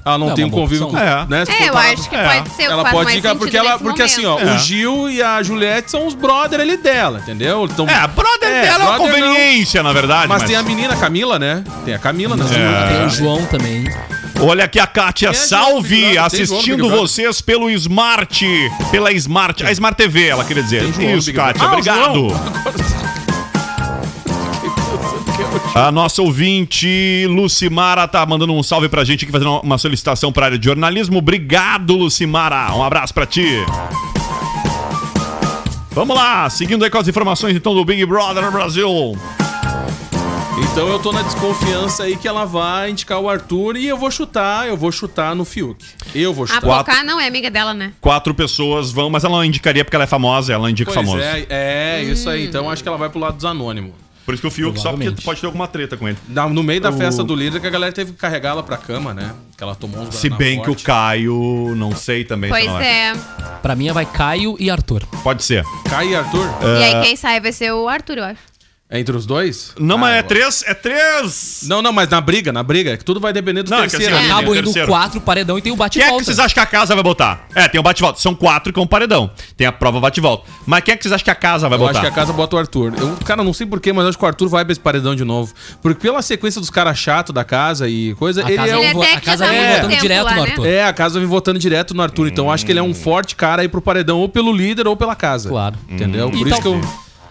[0.06, 0.94] Ela não É tem um convívio com.
[0.94, 1.08] opção.
[1.08, 1.26] É.
[1.28, 2.24] Né, É, eu acho que É.
[2.24, 3.78] pode ser Ela pode sentido porque ela.
[3.78, 4.50] Porque assim, ó, momento.
[4.50, 4.56] É.
[4.56, 7.66] o Gil e a Juliette são os brother ali dela, entendeu?
[7.66, 9.28] Então, É, a brother É, dela é uma brother não.
[9.28, 10.28] conveniência, na verdade.
[10.28, 11.64] mas, tem a menina, a Camila, né?
[11.86, 12.88] Tem a Camila nessa É.
[12.98, 13.84] Tem o João também.
[14.42, 18.46] Olha aqui a Kátia Salve assistindo vocês pelo Smart.
[18.90, 19.66] Pela Smart.
[19.66, 20.84] A Smart TV, ela queria dizer.
[20.98, 21.62] Isso, Kátia.
[21.62, 22.28] Ah, obrigado.
[25.76, 30.46] A nossa ouvinte Lucimara tá mandando um salve pra gente aqui, fazendo uma solicitação pra
[30.46, 31.18] área de jornalismo.
[31.20, 32.74] Obrigado, Lucimara.
[32.76, 33.64] Um abraço pra ti.
[35.92, 39.18] Vamos lá, seguindo aí com as informações então do Big Brother Brasil.
[40.72, 44.12] Então eu tô na desconfiança aí que ela vai indicar o Arthur e eu vou
[44.12, 45.84] chutar, eu vou chutar no Fiuk.
[46.14, 46.62] Eu vou A chutar.
[46.62, 47.94] Pocá não é amiga dela, né?
[48.02, 51.06] Quatro pessoas vão, mas ela não indicaria porque ela é famosa, ela indica o Pois
[51.06, 51.24] famoso.
[51.24, 52.46] é, é, isso aí.
[52.46, 53.92] Então acho que ela vai pro lado dos anônimos.
[54.30, 56.16] Por isso que o Fiuk só porque pode ter alguma treta com ele.
[56.54, 59.12] No meio da O- festa do líder que a galera teve que carregá-la pra cama,
[59.12, 59.34] né?
[59.58, 60.84] Que ela tomou uns Se bem que o forte.
[60.84, 62.48] Caio, não sei também.
[62.48, 63.14] Pois se não é.
[63.64, 65.02] Pra mim vai Caio e Arthur.
[65.24, 65.64] Pode ser.
[65.90, 66.46] Caio e Arthur?
[66.46, 67.00] E Ah.
[67.00, 68.40] aí quem sai vai ser o Arthur, eu acho.
[68.92, 69.72] É entre os dois?
[69.80, 71.60] Não, mas Ah, é eu- três, é três.
[71.68, 73.86] Não, não, mas na briga, na briga, é que tudo vai depender do Não, é
[73.86, 74.16] que terceiro.
[74.16, 74.32] assim, né?
[74.34, 74.88] Acabam indo terceiro.
[74.88, 76.26] quatro paredão e tem o Quem é que bate-volta.
[76.26, 77.46] vocês acham que a casa vai botar?
[77.54, 78.20] É, tem o bate-volta.
[78.20, 79.30] São quatro com paredão.
[79.56, 80.50] Tem a prova bate-volta.
[80.66, 81.92] Mas quem é que vocês acham que a casa vai Eu botar?
[81.92, 82.94] acho que a casa bota o Arthur.
[82.98, 85.16] Eu, cara, não sei porquê, mas eu acho que o Arthur vai pra esse paredão
[85.16, 85.54] de novo.
[85.84, 88.82] Porque pela sequência dos caras chatos da casa e coisa, A ele casa é vem
[88.82, 88.86] um.
[88.86, 90.50] Ele vo- até a que casa vem muito votando direto lá, no né?
[90.50, 90.66] Arthur.
[90.66, 92.28] É, a casa vem votando direto no Arthur.
[92.28, 94.88] Então eu acho que ele é um forte cara aí pro paredão, ou pelo líder
[94.88, 95.48] ou pela casa.
[95.48, 95.76] Claro.
[95.88, 96.32] Entendeu?
[96.32, 96.82] Por E isso que eu.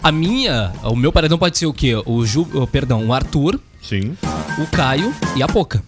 [0.02, 1.94] A minha, o meu paredão pode ser o quê?
[2.06, 4.16] O Ju, perdão, o Arthur, Sim.
[4.58, 5.82] o Caio e a Poca.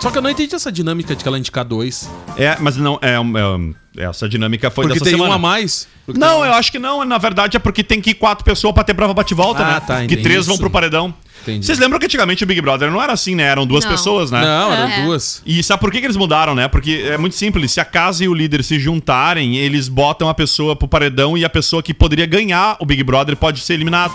[0.00, 2.08] Só que eu não entendi essa dinâmica de que ela indicar dois.
[2.36, 5.32] É, mas não, é, um- é um- essa dinâmica foi Porque dessa tem semana.
[5.32, 5.88] um a mais.
[6.06, 7.04] Não, tem- eu acho que não.
[7.04, 9.80] Na verdade é porque tem que ir quatro pessoas pra ter prova bate-volta, Ah, né?
[9.80, 10.48] tá, que três isso.
[10.48, 11.12] vão pro paredão.
[11.42, 11.64] Entendi.
[11.64, 13.44] Vocês lembram que antigamente o Big Brother não era assim, né?
[13.44, 13.90] Eram duas Não.
[13.90, 14.40] pessoas, né?
[14.42, 15.04] Não, eram É.
[15.04, 15.42] duas.
[15.46, 16.68] E sabe por que, que eles mudaram, né?
[16.68, 17.72] Porque é muito simples.
[17.72, 21.44] Se a casa e o líder se juntarem, eles botam a pessoa pro paredão e
[21.44, 24.12] a pessoa que poderia ganhar o Big Brother pode ser eliminado.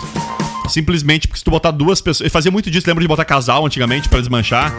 [0.68, 2.22] Simplesmente porque se tu botar duas pessoas.
[2.22, 4.74] Ele fazia muito disso, lembra de botar casal antigamente pra desmanchar?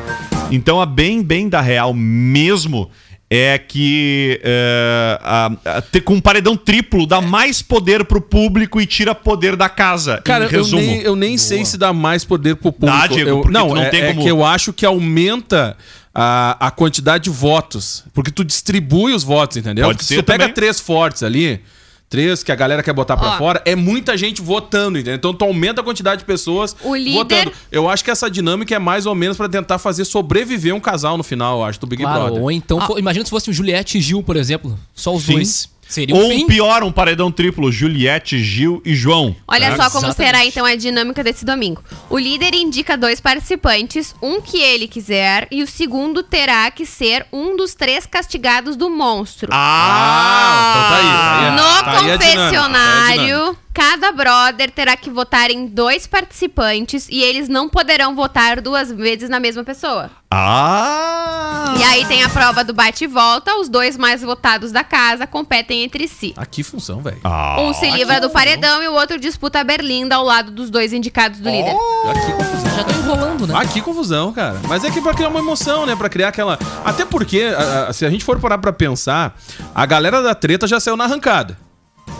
[0.51, 2.89] Então a bem, bem da real mesmo
[3.29, 8.79] é que é, a- a- ter- com um paredão triplo dá mais poder pro público
[8.79, 10.21] e tira poder da casa.
[10.23, 12.97] Cara, em eu nem, eu nem sei se dá mais poder pro público.
[12.97, 15.75] Dá, Diego, Eu- porque não, não é, tem é como- que eu acho que aumenta
[16.15, 18.03] a, a quantidade de votos.
[18.13, 19.85] Porque tu distribui os votos, entendeu?
[19.85, 20.53] Pode Porque se tu pega também.
[20.55, 21.61] três fortes ali,
[22.09, 23.37] três que a galera quer botar pra Ó.
[23.37, 25.15] fora, é muita gente votando, entendeu?
[25.15, 27.51] Então tu aumenta a quantidade de pessoas O líder- votando.
[27.71, 31.17] Eu acho que essa dinâmica é mais ou menos pra tentar fazer sobreviver um casal
[31.17, 32.41] no final, eu acho, do Big Claro, Brother.
[32.41, 34.77] ou então, fo- imagina se fosse o Juliette e Gil, por exemplo.
[34.95, 35.33] Só os Sim.
[35.33, 35.69] dois.
[35.87, 36.47] Seria um Ou fim.
[36.47, 39.35] pior, um paredão triplo: Juliette, Gil e João.
[39.47, 40.15] Olha só como Exatamente.
[40.15, 41.83] será então a dinâmica desse domingo.
[42.09, 47.25] O líder indica dois participantes, um que ele quiser, e o segundo terá que ser
[47.31, 49.49] um dos três castigados do monstro.
[49.51, 50.71] Ah!
[50.71, 51.51] então tá aí, tá aí.
[51.55, 53.59] No Tá aí tá aí confessionário, dinâmica.
[53.77, 59.29] Cada brother terá que votar em dois participantes e eles não poderão votar duas vezes
[59.29, 60.09] na mesma pessoa.
[60.31, 61.75] Ah!
[61.79, 65.27] E aí tem a prova do bate e volta, os dois mais votados da casa
[65.27, 66.33] competem entre si.
[66.35, 67.19] Ah, que função, velho.
[67.23, 70.71] Ah, Um se livra do paredão e o outro disputa a berlinda ao lado dos
[70.71, 71.75] dois indicados do líder.
[71.75, 72.75] Ah, que confusão.
[72.77, 73.53] Já tô enrolando, né?
[73.57, 74.59] Ah, que confusão, cara.
[74.67, 75.95] Mas é que pra criar uma emoção, né?
[75.95, 76.57] Pra criar aquela.
[76.83, 79.37] Até porque, a- a- se a gente for parar pra pensar,
[79.75, 81.57] a galera da treta já saiu na arrancada.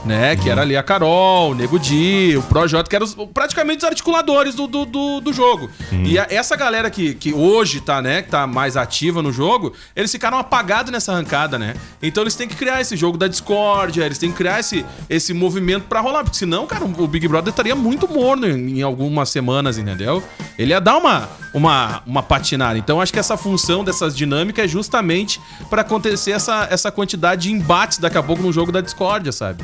[0.05, 0.35] Né?
[0.37, 3.83] Que era ali a Carol, o Nego Di, o Projota, que eram os- praticamente os
[3.83, 5.69] articuladores do, do, do, do jogo.
[5.91, 9.73] E a- essa galera que, que hoje tá, né, que tá mais ativa no jogo,
[9.95, 11.73] eles ficaram apagados nessa arrancada, né?
[12.01, 15.33] Então eles têm que criar esse jogo da discórdia, eles têm que criar esse, esse
[15.33, 16.23] movimento pra rolar.
[16.23, 20.23] Porque senão, cara, o Big Brother estaria muito morno em, em algumas semanas, entendeu?
[20.57, 22.77] Ele ia dar uma, uma, uma patinada.
[22.79, 27.51] Então acho que essa função dessas dinâmicas é justamente pra acontecer essa, essa quantidade de
[27.51, 29.63] embates daqui a pouco no jogo da discórdia, sabe?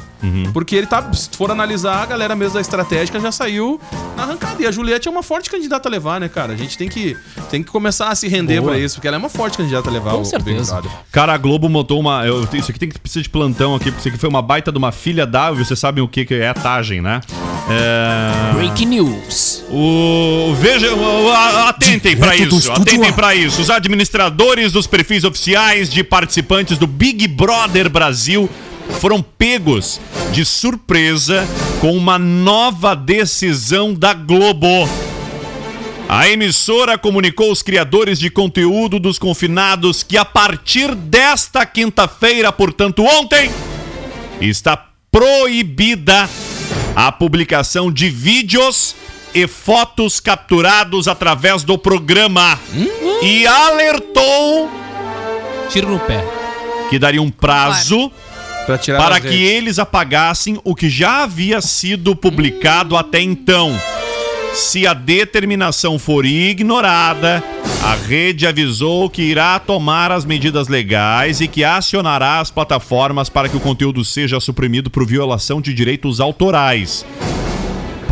[0.53, 3.79] Porque ele tá, se for analisar, a galera mesmo da estratégica já saiu
[4.15, 4.61] na arrancada.
[4.61, 6.53] E a Juliette é uma forte candidata a levar, né, cara?
[6.53, 7.17] A gente tem que,
[7.51, 8.71] tem que começar a se render Boa.
[8.73, 10.73] pra isso, porque ela é uma forte candidata a levar Com o, o certeza.
[10.73, 10.91] Brother.
[11.11, 12.25] Cara, a Globo montou uma.
[12.25, 14.71] eu- isso aqui tem que precisar de plantão aqui, porque isso aqui foi uma baita
[14.71, 15.63] de uma filha d'água.
[15.63, 17.19] Vocês sabem o que, que é a Tagem, né?
[17.69, 18.53] É.
[18.53, 19.63] Breaking news.
[19.69, 23.13] O veja, o- a- atentem do isso, atentem A.
[23.13, 23.61] pra isso.
[23.61, 28.49] Os administradores dos perfis oficiais de participantes do Big Brother Brasil
[28.99, 29.99] foram pegos
[30.31, 31.47] de surpresa
[31.79, 34.87] com uma nova decisão da Globo.
[36.07, 43.03] A emissora comunicou aos criadores de conteúdo dos confinados que a partir desta quinta-feira, portanto
[43.03, 43.49] ontem,
[44.39, 46.29] está proibida
[46.95, 48.95] a publicação de vídeos
[49.33, 52.59] e fotos capturados através do programa
[53.21, 54.69] e alertou
[55.69, 56.23] Tiro no pé.
[56.89, 58.32] que daria um prazo Pra tirar
[58.65, 59.51] para que redes.
[59.51, 63.77] eles apagassem o que já havia sido publicado até então.
[64.53, 67.43] Se a determinação for ignorada,
[67.83, 73.49] a rede avisou que irá tomar as medidas legais e que acionará as plataformas para
[73.49, 77.03] que o conteúdo seja suprimido por violação de direitos autorais.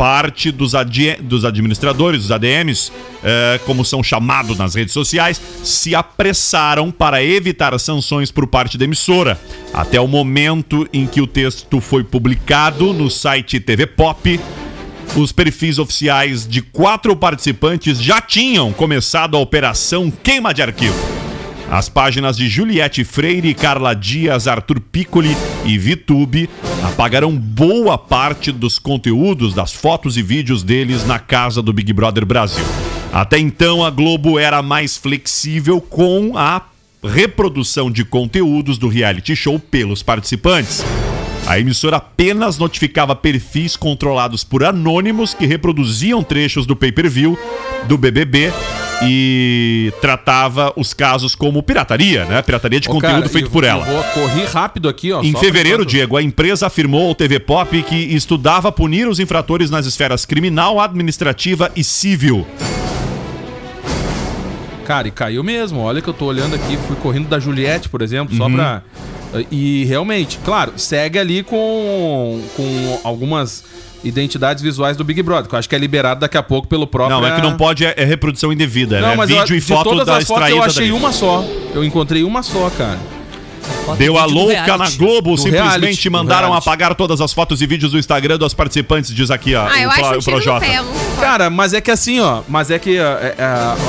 [0.02, 0.72] Parte dos,
[1.20, 2.90] dos administradores, os ADMs,
[3.22, 8.84] eh, como são chamados nas redes sociais, se apressaram para evitar sanções por parte da
[8.84, 9.40] emissora.
[9.72, 14.40] Até o momento em que o texto foi publicado no site TV Pop,
[15.14, 21.21] os perfis oficiais de quatro participantes já tinham começado a operação queima de arquivo.
[21.72, 26.46] As páginas de Juliette Freire, Carla Dias, Arthur Piccoli e Vitube
[26.84, 32.26] apagaram boa parte dos conteúdos, das fotos e vídeos deles na casa do Big Brother
[32.26, 32.62] Brasil.
[33.10, 36.60] Até então, a Globo era mais flexível com a
[37.02, 40.84] reprodução de conteúdos do reality show pelos participantes.
[41.46, 47.38] A emissora apenas notificava perfis controlados por anônimos que reproduziam trechos do pay-per-view
[47.86, 48.52] do BBB
[49.04, 52.40] e tratava os casos como pirataria, né?
[52.42, 53.84] Pirataria de Ô, conteúdo cara, feito eu- por ela.
[53.84, 55.20] Vou correr rápido aqui, ó.
[55.22, 59.84] Em fevereiro, Diego, a empresa afirmou ao TV Pop que estudava punir os infratores nas
[59.84, 62.46] esferas criminal, administrativa e civil.
[64.92, 65.80] Cara, e caiu mesmo.
[65.80, 68.52] Olha que eu tô olhando aqui, fui correndo da Juliette, por exemplo, só Uhum.
[68.56, 68.82] pra.
[69.50, 73.64] E realmente, claro, segue ali com, com algumas
[74.04, 76.86] identidades visuais do Big Brother, que eu acho que é liberado daqui a pouco pelo
[76.86, 77.18] próprio.
[77.18, 79.16] Não, é que não pode, é, é reprodução indevida, Não, né?
[79.16, 80.98] mas eu- Vídeo e de foto todas da as fotos extraída eu achei dali.
[81.00, 81.42] uma só.
[81.74, 82.98] Eu encontrei uma só, cara.
[83.98, 84.88] Deu a louca na.
[84.90, 89.12] Globo, Do simplesmente reality, mandaram apagar todas as fotos e vídeos do Instagram dos participantes,
[89.14, 89.66] diz aqui, ó.
[89.66, 90.66] Ah, eu o, acho Pro- um o Projota.
[90.66, 90.80] pé.
[91.20, 92.42] Cara, mas é que assim, ó.
[92.48, 93.00] Mas é que é,
[93.38, 93.44] é,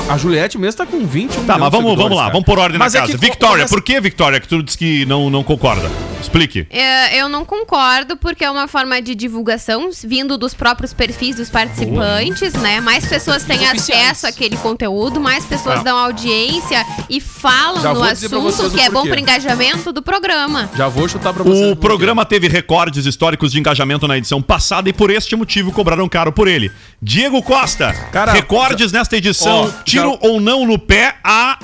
[0.10, 2.94] a Juliette mesmo tá com 21 Tá, mas vamos, vamos lá, vamos por ordem mas
[2.94, 3.12] na é casa.
[3.14, 5.90] que Victoria, por que, Victoria, que tu disse que não, não concorda?
[6.22, 6.66] Explique.
[6.70, 11.50] É, eu não concordo, porque é uma forma de divulgação vindo dos próprios perfis dos
[11.50, 12.80] participantes, né?
[12.80, 14.02] Mais pessoas têm Oficiais.
[14.12, 15.84] acesso àquele conteúdo, mais pessoas Ah.
[15.84, 19.10] dão audiência e falam Já no assunto, que é bom porquê.
[19.10, 19.20] pro
[19.84, 20.70] engajamento do programa.
[20.76, 21.72] Já vou chutar pra vocês.
[21.72, 26.08] O programa teve recordes históricos de engajamento na edição passada e por este motivo cobraram
[26.08, 26.72] caro por ele.
[27.02, 31.58] Diego Costa, Cara, recordes nesta edição, ó, tiro já- ou não no pé a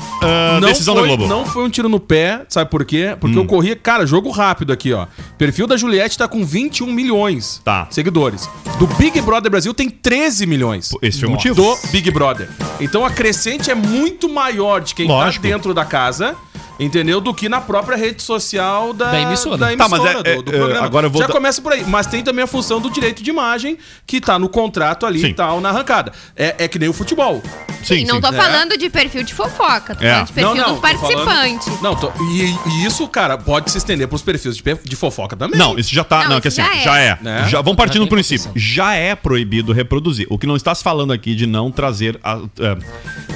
[0.61, 1.26] não decisão foi, da Globo.
[1.26, 1.28] Hum.
[1.28, 3.15] Não foi um tiro no pé, sabe por quê?
[3.20, 5.07] Porque eu corri, cara, jogo rápido aqui, ó.
[5.38, 7.88] Perfil da Juliette tá com 21 milhões Tá.
[7.89, 8.49] seguidores.
[8.78, 10.89] Do Big Brother Brasil tem 13 milhões.
[11.01, 11.55] Esse foi o motivo.
[11.55, 12.49] Do Big Brother.
[12.80, 15.43] Então a crescente é muito maior de quem Lógico.
[15.43, 16.36] tá dentro da casa.
[16.80, 17.19] Entendeu?
[17.19, 19.57] Do que na própria rede social da, Da emissora.
[19.57, 20.86] da Tá, mas é- do, do é, é, programa.
[20.86, 21.84] agora eu vou Já dar- começa por aí.
[21.86, 23.77] Mas tem também a função do direito de imagem
[24.07, 25.27] que tá no contrato ali Sim.
[25.27, 26.11] e tal, na arrancada.
[26.36, 27.41] É, é que nem o futebol.
[27.84, 28.21] Sim, e não sim.
[28.21, 28.32] tô É.
[28.34, 30.09] falando de perfil de fofoca, tô É.
[30.11, 31.71] falando de perfil do tô falando- participante.
[31.82, 35.59] Não, tô- e, e isso, cara, pode se estender pros perfis de, de fofoca também.
[35.59, 36.23] Não, isso já tá.
[36.23, 36.82] Não, Não, que assim, já é.
[36.82, 37.17] já é.
[37.21, 37.47] Né?
[37.49, 38.51] Já, vamos partir do princípio.
[38.55, 40.27] Já é proibido reproduzir.
[40.30, 42.19] O que não está se falando aqui de não trazer.
[42.23, 42.77] a- é,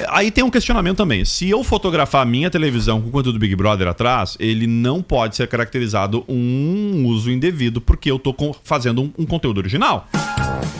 [0.08, 1.24] Aí tem um questionamento também.
[1.24, 5.02] Se eu fotografar a minha televisão com o conteúdo do Big Brother atrás, ele não
[5.02, 10.08] pode ser caracterizado um uso indevido, porque eu tô com- fazendo um, um conteúdo original.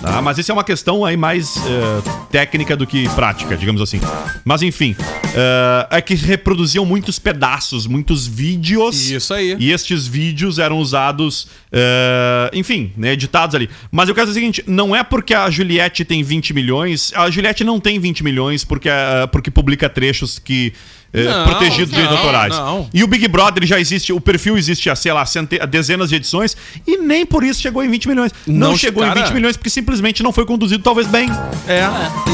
[0.00, 0.20] Tá?
[0.22, 3.98] Mas isso é uma questão aí mais eh, técnica do que prática, digamos assim.
[4.44, 4.94] Mas enfim,
[5.34, 9.10] eh, é que reproduziam muitos pedaços, muitos vídeos.
[9.10, 9.56] Isso aí.
[9.58, 13.68] E estes vídeos eram usados, eh, enfim, né, editados ali.
[13.90, 17.30] Mas eu quero dizer o seguinte: não é porque a Juliette tem 20 milhões, a
[17.30, 18.90] Juliette não tem 20 milhões porque,
[19.32, 20.72] porque publica trechos que.
[21.14, 22.52] Eh, Não, protegidos de direitos autorais.
[22.58, 22.88] não.
[22.92, 26.08] E o Big Brother já existe, o perfil existe há, sei lá, cente- há dezenas
[26.10, 26.56] de edições
[26.86, 28.32] e nem por isso chegou em 20 milhões.
[28.46, 29.20] Não, Não, chegou cara.
[29.20, 31.28] em 20 milhões porque simplesmente não foi conduzido talvez bem.
[31.68, 31.84] É.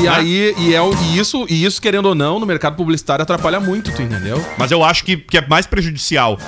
[0.02, 3.60] E aí, e, é, e isso, e isso, querendo ou não, no mercado publicitário atrapalha
[3.60, 4.44] muito, tu entendeu?
[4.56, 6.38] Mas eu acho que, que é mais prejudicial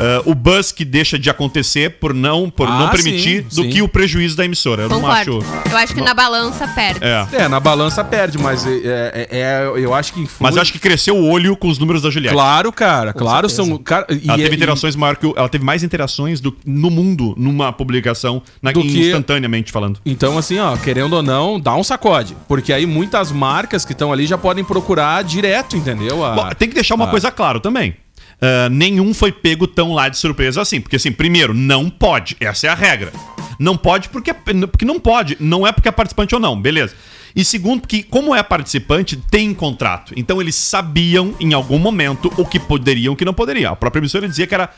[0.00, 3.62] ah, o buzz que deixa de acontecer por não, por Ah, não permitir sim, do
[3.64, 3.70] sim.
[3.70, 4.82] que o prejuízo da emissora.
[4.84, 5.38] Eu não Concordo.
[5.38, 5.70] acho.
[5.70, 7.00] Eu acho que na balança perde.
[7.04, 7.26] É.
[7.44, 10.36] É, na balança perde, mas é, é- é- eu acho que influi.
[10.40, 12.34] Mas eu acho que cresceu o olho com os números da Juliette.
[12.34, 13.68] Claro, cara, claro, certeza.
[13.68, 13.78] são.
[13.78, 16.90] Cara, e Ela é- teve e- interações maior que ela teve mais interações do, no
[16.90, 20.00] mundo numa publicação na, Do que- instantaneamente falando.
[20.06, 22.36] Então, assim, ó, querendo ou não, dá um sacode.
[22.48, 26.24] Porque aí muitas marcas que estão ali já podem procurar direto, entendeu?
[26.24, 27.08] A- Bom, tem que deixar uma Ah.
[27.08, 27.94] coisa claro também.
[28.40, 30.80] Ah, nenhum foi pego tão lá de surpresa assim.
[30.80, 32.36] Porque, assim, primeiro, não pode.
[32.40, 33.12] Essa é a regra.
[33.58, 35.36] Não pode porque, porque não pode.
[35.38, 36.94] Não é porque é participante ou não, beleza.
[37.36, 40.12] E segundo, que como é participante, tem contrato.
[40.16, 43.72] Então eles sabiam em algum momento o que poderiam e o que não poderiam.
[43.72, 44.70] A própria emissora dizia que era,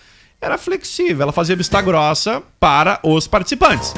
[0.43, 3.95] era flexível, ela fazia vista grossa para os participantes.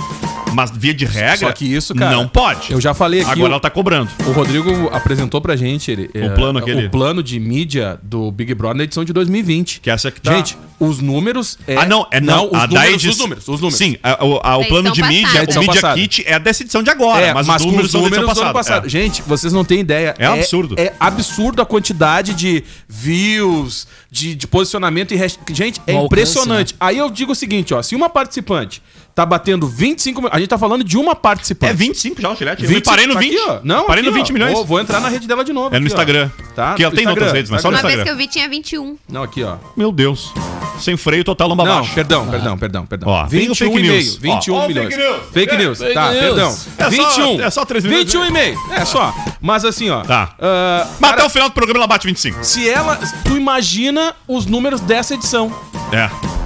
[0.53, 2.15] Mas via de regra, Só que isso, cara.
[2.15, 2.71] não pode.
[2.71, 3.31] Eu já falei aqui.
[3.33, 4.09] Agora o- ela tá cobrando.
[4.25, 6.87] O Rodrigo apresentou pra gente ele, é, plano aquele.
[6.87, 9.81] o plano de mídia do Big Brother na edição de 2020.
[9.81, 11.59] Que essa que tá- Gente, os números.
[11.67, 11.77] É...
[11.77, 12.47] ah, não, é não.
[12.47, 13.77] os a da números, edi- os números, os números.
[13.79, 15.43] Sim, a- o, a- o Da plano de edição mídia, passada.
[15.43, 16.01] o Media passada.
[16.01, 18.05] Kit é dessa edição de agora, É, mas, mas, os com números os são da
[18.11, 18.55] números do ano passada.
[18.83, 18.89] passado.
[18.89, 20.15] Gente, vocês não têm ideia.
[20.21, 20.77] É absurdo.
[20.79, 25.53] É absurdo a quantidade de views, de, de posicionamento e hashtag.
[25.53, 26.09] Gente, é O alcance,
[26.43, 26.75] impressionante.
[26.81, 27.83] Aí eu digo o seguinte, ó.
[27.83, 28.83] Se uma participante
[29.15, 30.31] tá batendo 25 mil...
[30.33, 31.71] A gente tá falando de uma É, participante.
[31.71, 32.63] é 25 já, o Gillette.
[32.65, 33.37] Eu 20, parei no tá 20.
[33.37, 33.59] aqui, ó.
[33.63, 34.33] Não, parei aqui, no 20 ó.
[34.33, 34.53] milhões.
[34.53, 35.69] Vou, vou entrar na rede dela de novo.
[35.75, 35.97] É no aqui, ó.
[35.97, 36.31] Instagram.
[36.55, 36.75] Tá?
[36.75, 37.97] Que ela tem outras redes, mas só no Uma Instagram.
[37.97, 38.97] vez que eu vi tinha 21.
[39.09, 39.57] Não, aqui, ó.
[39.77, 40.33] Meu Deus.
[40.81, 41.95] sem freio total lomba Não, abaixo.
[41.95, 43.09] perdão, perdão, perdão, perdão.
[43.09, 44.19] Ó, vem o fake 21 e news.
[44.19, 44.95] meio, 21 Ó, milhões.
[44.95, 45.23] fake news.
[45.33, 46.21] Fake É, news, fake tá, news.
[46.25, 46.49] perdão.
[46.49, 47.41] É só- 21.
[47.43, 48.05] é só três minutos.
[48.13, 49.15] 21 e meio, é só.
[49.41, 50.01] Mas assim, ó.
[50.03, 50.35] Tá.
[50.41, 52.43] ah, Mas cara, até o final do programa ela bate 25.
[52.45, 52.99] se ela.
[53.25, 55.53] Tu imagina os números dessa edição.
[55.93, 56.44] É.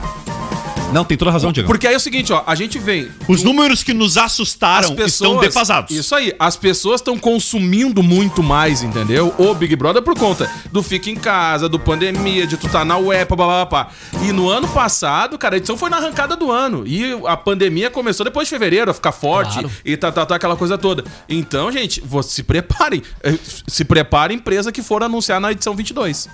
[0.92, 1.66] Não, tem toda razão, Diego.
[1.66, 3.08] Porque aí é o seguinte, ó, a gente vem.
[3.28, 5.94] Os números que nos assustaram estão defasados.
[5.94, 9.34] Isso aí, as pessoas estão consumindo muito mais, entendeu?
[9.38, 12.96] O Big Brother por conta do fica em casa, do pandemia, de tu tá na
[12.96, 13.88] web, blá, blá, blá, blá.
[14.26, 16.84] E no ano passado, cara, a edição foi na arrancada do ano.
[16.86, 19.70] E a pandemia começou depois de fevereiro a ficar forte Claro.
[19.84, 21.04] e tá, tá, tá, aquela coisa toda.
[21.28, 23.02] Então, gente, se preparem.
[23.22, 23.34] Eh,
[23.66, 26.28] Se prepare empresa que for anunciar na edição 22.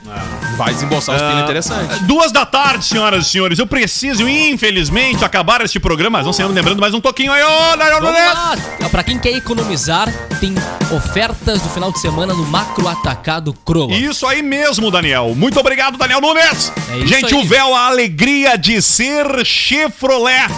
[0.57, 1.99] Vai desembolsar uns Ah, pila interessantes.
[2.03, 3.59] Duas da tarde, senhoras e senhores.
[3.59, 6.19] Eu preciso, infelizmente, acabar este programa.
[6.19, 7.43] Mas não sei, lembrando mais um toquinho aí.
[7.43, 8.35] Ô, Daniel Vamos Nunes!
[8.35, 8.89] lá!
[8.91, 10.55] Pra quem quer economizar, tem
[10.95, 13.93] ofertas do final de semana no Macro Atacado Croa.
[13.93, 15.35] Isso aí mesmo, Daniel.
[15.35, 16.73] Muito obrigado, Daniel Nunes.
[16.91, 17.41] É Gente, aí.
[17.41, 20.49] o véu, a alegria de ser Chevrolet.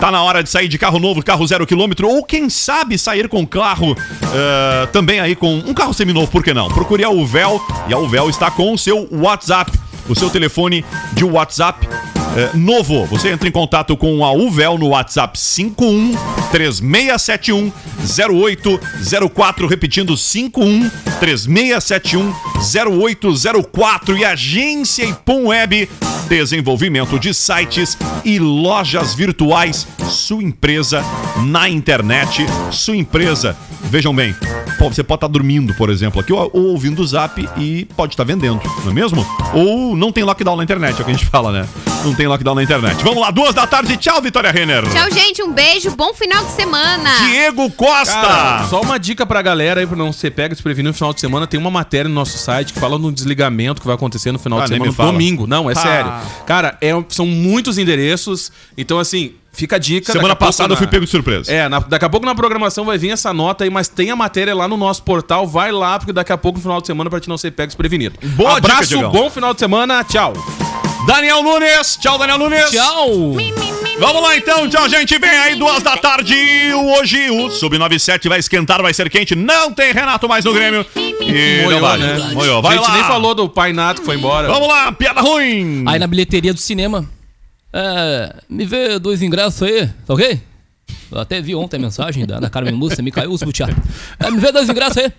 [0.00, 3.28] Tá na hora de sair de carro novo, carro zero quilômetro, ou quem sabe sair
[3.28, 3.96] com carro
[4.34, 6.68] eh, também aí com um carro seminovo, por que não?
[6.68, 9.72] Procure a Uvel e a Uvel está com o seu WhatsApp,
[10.08, 11.88] o seu telefone de WhatsApp
[12.36, 13.04] eh, novo.
[13.06, 16.14] Você entra em contato com a Uvel no WhatsApp 51
[16.50, 17.72] 3671
[18.02, 25.88] 0804, repetindo 51 3671 0804 e agência Ipum Web,
[26.28, 31.04] desenvolvimento de sites e lojas virtuais, sua empresa
[31.46, 33.56] na internet, sua empresa.
[33.84, 34.34] Vejam bem,
[34.78, 38.24] você pode estar dormindo, por exemplo, aqui, ou, ou ouvindo o zap e pode estar
[38.24, 39.26] vendendo, não é mesmo?
[39.52, 41.93] Ou não tem lockdown na internet, é o que a gente fala, né?
[42.04, 43.02] Não tem lockdown na internet.
[43.02, 44.82] Vamos lá, duas da tarde, tchau, Vitória Renner.
[44.90, 45.42] Tchau, gente.
[45.42, 45.90] Um beijo.
[45.96, 47.10] Bom final de semana.
[47.28, 48.12] Diego Costa.
[48.12, 51.20] Cara, só uma dica pra galera aí, pra não ser pega desprevenido no final de
[51.20, 51.46] semana.
[51.46, 54.58] Tem uma matéria no nosso site que fala no desligamento que vai acontecer no final
[54.60, 55.12] Ah, de semana, fala.
[55.12, 55.46] domingo.
[55.46, 55.76] Não, é Ah.
[55.76, 56.12] sério.
[56.46, 58.52] Cara, é- são muitos endereços.
[58.76, 60.12] Então, assim, fica a dica.
[60.12, 61.50] Semana passada eu na- fui pego de surpresa.
[61.50, 64.16] É, na- daqui a pouco na programação vai vir essa nota aí, mas tem a
[64.16, 65.46] matéria lá no nosso portal.
[65.46, 67.68] Vai lá, porque daqui a pouco no final de semana pra te não ser pego
[67.68, 68.16] desprevenido.
[68.36, 69.10] Boa dica, Abraço, Diegão.
[69.10, 70.04] bom final de semana.
[70.04, 70.34] Tchau.
[71.06, 71.96] Daniel Nunes.
[72.00, 72.70] Tchau, Daniel Nunes.
[72.70, 73.34] Tchau!
[73.98, 75.18] Vamos lá então, tchau, gente.
[75.18, 76.34] Vem aí, duas da tarde.
[76.98, 79.34] Hoje o Sub-97 vai esquentar, vai ser quente.
[79.36, 80.84] Não tem Renato mais no Grêmio.
[80.96, 82.02] E não Moiou, vale.
[82.02, 82.18] né?
[82.34, 82.62] Moiou.
[82.62, 82.94] Vai a gente lá.
[82.94, 84.48] nem falou do Pai Nato que foi embora.
[84.48, 85.84] Vamos lá, piada ruim.
[85.86, 87.08] Aí na bilheteria do cinema,
[87.72, 90.40] é, me vê dois ingressos aí, tá ok?
[91.12, 93.68] Eu até vi ontem a mensagem da, da Carmen Lúcia, me caiu os butiá.
[94.18, 95.12] É, me vê dois ingressos aí.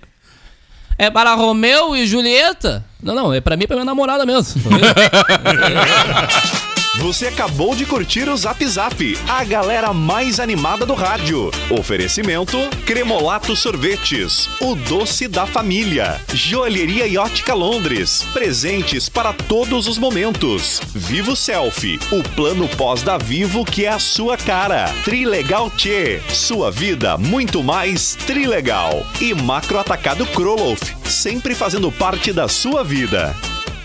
[0.97, 2.83] É para Romeu e Julieta?
[3.03, 4.61] Não, não, é pra mim e pra minha namorada mesmo.
[6.99, 11.51] Você acabou de curtir o Zap Zap, a galera mais animada do rádio.
[11.69, 16.21] Oferecimento: Cremolato Sorvetes, o doce da família.
[16.33, 20.79] Joalheria e Ótica Londres, presentes para todos os momentos.
[20.93, 24.85] Vivo Selfie, o plano pós da Vivo que é a sua cara.
[25.03, 29.05] Trilegal Tchê, sua vida muito mais trilegal.
[29.19, 33.35] E Macro Atacado Kroloff, sempre fazendo parte da sua vida.